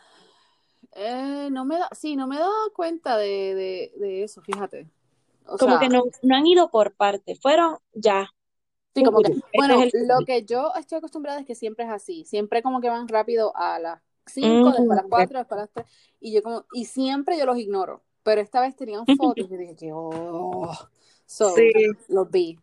eh, 0.92 1.48
no 1.50 1.64
me 1.64 1.78
da, 1.78 1.88
sí, 1.92 2.16
no 2.16 2.26
me 2.26 2.36
he 2.36 2.38
dado 2.40 2.72
cuenta 2.74 3.16
de, 3.16 3.54
de, 3.54 3.92
de 3.98 4.22
eso, 4.24 4.42
fíjate. 4.42 4.88
O 5.46 5.58
Como 5.58 5.78
que 5.78 5.88
no, 5.88 6.02
no 6.22 6.36
han 6.36 6.46
ido 6.46 6.70
por 6.70 6.94
parte, 6.94 7.36
fueron 7.36 7.78
ya. 7.94 8.28
sí, 8.94 9.02
como 9.02 9.22
que, 9.22 9.30
bueno, 9.54 9.74
es 9.78 9.94
el 9.94 9.94
lo 10.00 10.24
que 10.24 10.44
yo 10.44 10.72
estoy 10.78 10.98
acostumbrada 10.98 11.40
es 11.40 11.46
que 11.46 11.54
siempre 11.54 11.84
es 11.84 11.90
así, 11.90 12.24
siempre 12.24 12.62
como 12.62 12.80
que 12.80 12.88
van 12.90 13.08
rápido 13.08 13.56
a 13.56 13.78
las 13.78 14.02
cinco, 14.26 14.72
después 14.72 14.98
a 14.98 15.02
las 15.02 15.08
Mm, 15.08 15.08
cuatro, 15.08 15.38
después 15.38 15.58
a 15.58 15.62
las 15.62 15.70
tres, 15.72 15.86
y 16.20 16.32
yo 16.34 16.42
como, 16.42 16.66
y 16.70 16.84
siempre 16.86 17.38
yo 17.38 17.46
los 17.46 17.58
ignoro, 17.58 18.02
pero 18.22 18.40
esta 18.40 18.60
vez 18.60 18.76
tenían 18.76 19.06
fotos 19.08 19.50
y 19.50 19.56
dije 19.56 19.76
que, 19.76 19.90
oh, 19.94 20.72
so, 21.26 21.56
Sí. 21.56 21.92
los 22.08 22.30
vi. 22.30 22.58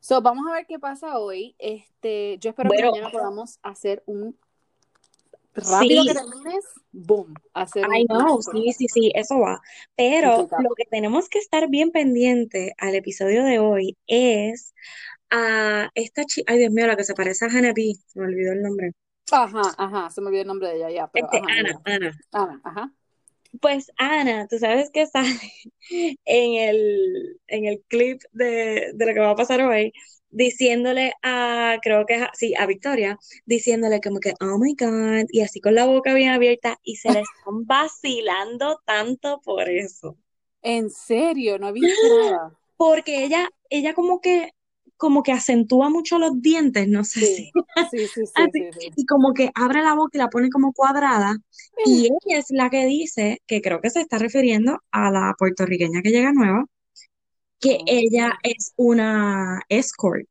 So, 0.00 0.22
vamos 0.22 0.46
a 0.48 0.52
ver 0.54 0.66
qué 0.66 0.78
pasa 0.78 1.18
hoy. 1.18 1.56
Este, 1.58 2.38
yo 2.40 2.50
espero 2.50 2.72
que 2.72 2.78
Bueno, 2.78 2.90
mañana 2.90 3.10
podamos 3.10 3.58
hacer 3.62 4.02
un 4.06 4.38
rápido 5.56 6.04
que 6.04 6.10
sí, 6.10 6.16
termines, 6.16 6.64
boom, 6.92 7.34
hacer 7.54 7.86
I 7.86 8.04
know, 8.06 8.40
sí, 8.42 8.72
sí, 8.72 8.86
sí, 8.88 9.12
eso 9.14 9.38
va. 9.40 9.60
Pero 9.96 10.48
lo 10.58 10.74
que 10.74 10.84
tenemos 10.84 11.28
que 11.28 11.38
estar 11.38 11.68
bien 11.68 11.90
pendiente 11.90 12.74
al 12.78 12.94
episodio 12.94 13.44
de 13.44 13.58
hoy 13.58 13.96
es 14.06 14.74
a 15.30 15.90
esta 15.94 16.24
chica, 16.24 16.52
ay 16.52 16.60
Dios 16.60 16.72
mío, 16.72 16.86
la 16.86 16.96
que 16.96 17.04
se 17.04 17.14
parece 17.14 17.46
a 17.46 17.48
Hannah 17.48 17.72
B, 17.74 17.94
se 18.06 18.20
me 18.20 18.26
olvidó 18.26 18.52
el 18.52 18.62
nombre. 18.62 18.92
Ajá, 19.32 19.62
ajá, 19.76 20.10
se 20.10 20.20
me 20.20 20.28
olvidó 20.28 20.42
el 20.42 20.48
nombre 20.48 20.68
de 20.68 20.76
ella 20.76 20.90
ya, 20.90 21.06
pero 21.08 21.26
Este, 21.26 21.38
ajá, 21.38 21.46
Ana. 21.58 21.80
Ana. 21.84 22.18
Ana, 22.32 22.60
ajá. 22.62 22.92
Pues 23.60 23.90
Ana, 23.96 24.46
tú 24.48 24.58
sabes 24.58 24.90
que 24.90 25.06
sale 25.06 25.52
en 26.24 26.68
el, 26.68 27.40
en 27.48 27.64
el 27.64 27.82
clip 27.88 28.20
de, 28.32 28.92
de 28.94 29.06
lo 29.06 29.14
que 29.14 29.20
va 29.20 29.30
a 29.30 29.36
pasar 29.36 29.60
hoy, 29.62 29.92
diciéndole 30.36 31.14
a, 31.22 31.78
creo 31.82 32.06
que 32.06 32.14
es 32.16 32.22
a- 32.22 32.30
sí, 32.34 32.54
a 32.58 32.66
Victoria, 32.66 33.18
diciéndole 33.46 34.00
como 34.00 34.20
que, 34.20 34.34
oh 34.40 34.58
my 34.58 34.74
God, 34.78 35.26
y 35.30 35.40
así 35.42 35.60
con 35.60 35.74
la 35.74 35.86
boca 35.86 36.14
bien 36.14 36.30
abierta, 36.30 36.78
y 36.82 36.96
se 36.96 37.12
le 37.12 37.20
están 37.22 37.66
vacilando 37.66 38.80
tanto 38.86 39.40
por 39.42 39.68
eso. 39.68 40.16
En 40.62 40.90
serio, 40.90 41.58
no 41.58 41.72
visto 41.72 42.06
nada. 42.08 42.58
Porque 42.76 43.24
ella, 43.24 43.48
ella 43.70 43.94
como 43.94 44.20
que, 44.20 44.52
como 44.96 45.22
que 45.22 45.32
acentúa 45.32 45.88
mucho 45.90 46.18
los 46.18 46.40
dientes, 46.42 46.88
no 46.88 47.04
sé 47.04 47.22
si. 47.22 47.50
Sí, 47.74 47.88
sí, 47.90 48.08
sí, 48.08 48.26
sí, 48.26 48.26
Así, 48.34 48.50
sí, 48.52 48.72
sí. 48.72 48.96
y 48.96 49.06
como 49.06 49.34
que 49.34 49.50
abre 49.54 49.82
la 49.82 49.94
boca 49.94 50.12
y 50.14 50.18
la 50.18 50.28
pone 50.30 50.50
como 50.50 50.72
cuadrada. 50.72 51.36
Y 51.82 52.06
ella 52.06 52.38
es 52.40 52.46
la 52.50 52.70
que 52.70 52.86
dice, 52.86 53.42
que 53.46 53.62
creo 53.62 53.80
que 53.80 53.90
se 53.90 54.00
está 54.02 54.18
refiriendo 54.18 54.80
a 54.92 55.10
la 55.10 55.34
puertorriqueña 55.38 56.02
que 56.02 56.10
llega 56.10 56.32
nueva, 56.32 56.66
que 57.60 57.78
Oh. 57.80 57.84
ella 57.86 58.38
es 58.42 58.72
una 58.76 59.60
escort. 59.68 60.26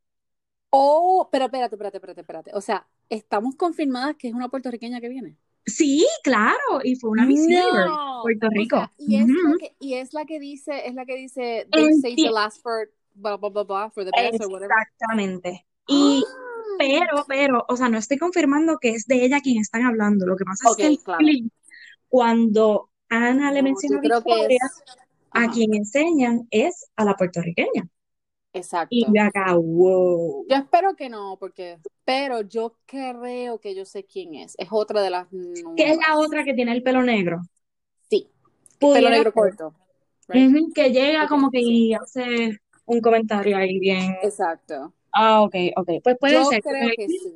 Oh, 0.69 1.29
pero 1.31 1.45
espérate, 1.45 1.75
espérate, 1.75 1.97
espérate, 1.97 2.21
espérate. 2.21 2.51
O 2.53 2.61
sea, 2.61 2.87
estamos 3.09 3.55
confirmadas 3.55 4.15
que 4.17 4.27
es 4.27 4.33
una 4.33 4.49
puertorriqueña 4.49 4.99
que 4.99 5.09
viene. 5.09 5.37
Sí, 5.65 6.05
claro, 6.23 6.81
y 6.83 6.95
fue 6.95 7.09
una 7.09 7.25
Miss 7.25 7.47
No. 7.47 8.21
Puerto 8.21 8.47
O 8.47 8.49
Rico. 8.49 8.77
sea, 8.77 8.91
y 8.97 9.15
es 9.15 9.27
la 9.27 9.57
que, 9.57 9.75
y 9.79 9.93
es 9.95 10.13
la 10.13 10.25
que 10.25 10.39
dice, 10.39 10.87
es 10.87 10.93
la 10.93 11.05
que 11.05 11.15
dice, 11.15 11.67
they 11.71 11.93
say 12.01 12.15
the 12.15 12.29
last 12.29 12.61
for 12.61 12.91
blah, 13.15 13.37
blah, 13.37 13.49
blah, 13.49 13.63
blah, 13.63 13.89
for 13.89 14.03
the 14.05 14.11
best 14.11 14.41
or 14.41 14.47
whatever. 14.49 14.75
Exactamente. 14.77 15.65
Y, 15.87 16.23
pero, 16.77 17.25
pero, 17.27 17.65
o 17.67 17.77
sea, 17.77 17.89
no 17.89 17.97
estoy 17.97 18.17
confirmando 18.17 18.77
que 18.79 18.89
es 18.89 19.05
de 19.07 19.23
ella 19.25 19.39
quien 19.41 19.59
están 19.59 19.83
hablando. 19.85 20.25
Lo 20.27 20.35
que 20.35 20.45
pasa 20.45 20.69
es 20.69 20.75
que 20.75 20.83
Ok, 20.83 20.89
el 20.91 20.99
claro. 20.99 21.17
clip, 21.19 21.51
cuando 22.09 22.89
Ana 23.09 23.51
le 23.51 23.61
No, 23.61 23.69
menciona 23.69 24.01
que 24.01 24.07
Victoria, 24.09 24.59
a 25.35 25.49
quien 25.51 25.75
enseñan 25.75 26.47
es 26.49 26.89
a 26.95 27.03
la 27.05 27.15
puertorriqueña. 27.15 27.87
Y 28.53 28.57
exacto. 28.57 28.95
yo 28.95 29.21
acá, 29.21 29.53
wow. 29.55 30.45
Yo 30.49 30.55
espero 30.55 30.95
que 30.95 31.09
no, 31.09 31.35
porque, 31.37 31.77
pero 32.05 32.41
yo 32.41 32.77
creo 32.85 33.59
que 33.59 33.75
yo 33.75 33.83
sé 33.83 34.05
quién 34.05 34.33
es. 34.35 34.55
Es 34.57 34.69
otra 34.71 35.01
de 35.01 35.09
las 35.09 35.27
¿Qué 35.75 35.91
es 35.91 35.97
la 35.97 36.17
otra 36.17 36.45
que 36.45 36.53
tiene 36.53 36.71
el 36.71 36.81
pelo 36.81 37.03
negro? 37.03 37.41
Sí, 38.09 38.29
pelo 38.79 39.09
negro 39.09 39.33
corto. 39.33 39.73
Right? 40.29 40.73
Que 40.73 40.89
llega 40.91 41.27
como 41.27 41.51
que 41.51 41.59
y 41.59 41.93
hace 41.93 42.57
un 42.85 43.01
comentario 43.01 43.57
ahí 43.57 43.77
bien. 43.77 44.15
exacto. 44.23 44.93
Ah, 45.11 45.41
ok, 45.41 45.55
ok. 45.75 45.89
Pues 46.03 46.17
puede 46.17 46.33
Yo 46.33 46.45
ser. 46.45 46.61
creo 46.61 46.89
que 46.95 47.07
sí. 47.07 47.31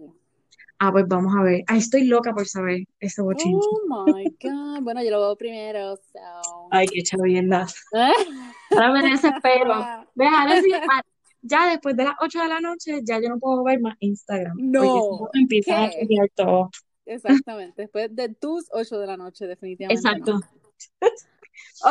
Ah, 0.79 0.93
pues 0.93 1.05
vamos 1.09 1.35
a 1.37 1.43
ver. 1.43 1.63
Ay, 1.67 1.79
estoy 1.79 2.05
loca 2.05 2.33
por 2.33 2.47
saber 2.47 2.85
ese 3.01 3.21
bochinche. 3.21 3.67
Oh 3.69 4.05
my 4.05 4.23
God. 4.41 4.81
Bueno, 4.81 5.03
yo 5.03 5.11
lo 5.11 5.19
veo 5.19 5.35
primero, 5.35 5.97
so. 5.97 6.67
Ay, 6.71 6.87
qué 6.87 7.03
chavienda. 7.03 7.67
Ahora 8.71 8.93
me 8.93 9.09
desespero. 9.09 9.73
Ah, 9.73 10.05
ya 11.41 11.69
después 11.69 11.97
de 11.97 12.05
las 12.05 12.15
8 12.21 12.41
de 12.41 12.47
la 12.47 12.61
noche, 12.61 13.01
ya 13.03 13.19
yo 13.21 13.27
no 13.27 13.39
puedo 13.39 13.61
ver 13.63 13.81
más 13.81 13.97
Instagram. 13.99 14.55
No 14.57 14.83
No, 14.83 15.29
empiezan 15.33 15.83
a 15.83 15.89
chequear 15.89 16.29
todo. 16.33 16.69
Exactamente. 17.05 17.81
Después 17.81 18.15
de 18.15 18.29
tus 18.29 18.67
8 18.71 18.99
de 18.99 19.07
la 19.07 19.17
noche, 19.17 19.47
definitivamente 19.47 20.01
no. 20.01 20.09
Exacto. 20.11 20.59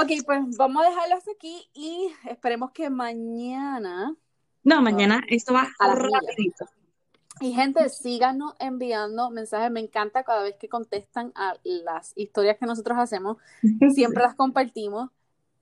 Ok, 0.00 0.24
pues 0.24 0.56
vamos 0.56 0.82
a 0.82 0.88
dejarlo 0.88 1.16
hasta 1.16 1.32
aquí 1.32 1.68
y 1.74 2.10
esperemos 2.28 2.70
que 2.72 2.88
mañana. 2.88 4.16
No, 4.62 4.80
mañana 4.80 5.22
esto 5.28 5.52
va 5.52 5.68
A 5.78 5.94
millas. 5.94 6.77
Y 7.40 7.52
gente, 7.52 7.88
síganos 7.88 8.54
enviando 8.58 9.30
mensajes. 9.30 9.70
Me 9.70 9.80
encanta 9.80 10.24
cada 10.24 10.42
vez 10.42 10.56
que 10.56 10.68
contestan 10.68 11.32
a 11.34 11.56
las 11.62 12.12
historias 12.16 12.56
que 12.58 12.66
nosotros 12.66 12.98
hacemos. 12.98 13.36
Siempre 13.94 14.22
las 14.22 14.34
compartimos. 14.34 15.10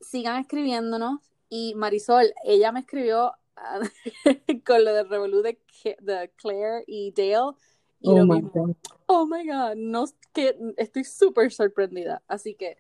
Sigan 0.01 0.41
escribiéndonos. 0.41 1.21
Y 1.49 1.75
Marisol, 1.77 2.33
ella 2.45 2.73
me 2.73 2.81
escribió 2.81 3.33
ah, 3.57 3.81
con 4.67 4.85
lo 4.85 4.95
del 4.95 5.09
revolú 5.09 5.43
de, 5.43 5.59
de 6.01 6.33
Claire 6.37 6.85
y 6.87 7.13
Dale. 7.13 7.57
Y 8.01 8.11
Oh 8.11 8.19
lo 8.19 8.27
my 8.27 8.43
mismo. 8.43 8.51
God. 8.55 8.77
Oh 9.07 9.27
my 9.27 9.47
God, 9.47 9.75
no, 9.77 10.05
que, 10.33 10.57
estoy 10.77 11.05
súper 11.05 11.53
sorprendida. 11.53 12.23
Así 12.27 12.55
que 12.55 12.77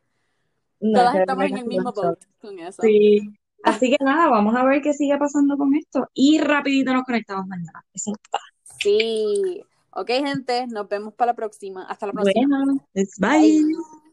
No, 0.80 0.98
todas 0.98 1.16
estamos 1.16 1.44
en 1.44 1.58
el 1.58 1.66
mismo 1.66 1.92
boat 1.92 2.22
con 2.40 2.58
eso. 2.58 2.82
Sí. 2.82 3.20
Así 3.62 3.90
que 3.90 3.96
nada, 4.04 4.28
vamos 4.28 4.54
a 4.54 4.64
ver 4.64 4.82
qué 4.82 4.92
sigue 4.92 5.16
pasando 5.18 5.56
con 5.56 5.74
esto. 5.74 6.08
Y 6.14 6.38
rapidito 6.38 6.92
nos 6.92 7.04
conectamos 7.04 7.46
mañana. 7.46 7.84
Eso 7.92 8.12
está. 8.12 8.38
Sí. 8.86 9.64
Ok, 9.90 10.08
gente, 10.08 10.66
nos 10.68 10.88
vemos 10.88 11.14
para 11.14 11.32
la 11.32 11.36
próxima. 11.36 11.84
Hasta 11.84 12.06
la 12.06 12.12
próxima. 12.12 12.64
Bueno, 12.64 12.86
pues 12.92 13.16
bye. 13.18 13.40
Bye. 13.40 13.64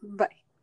Bye. 0.02 0.43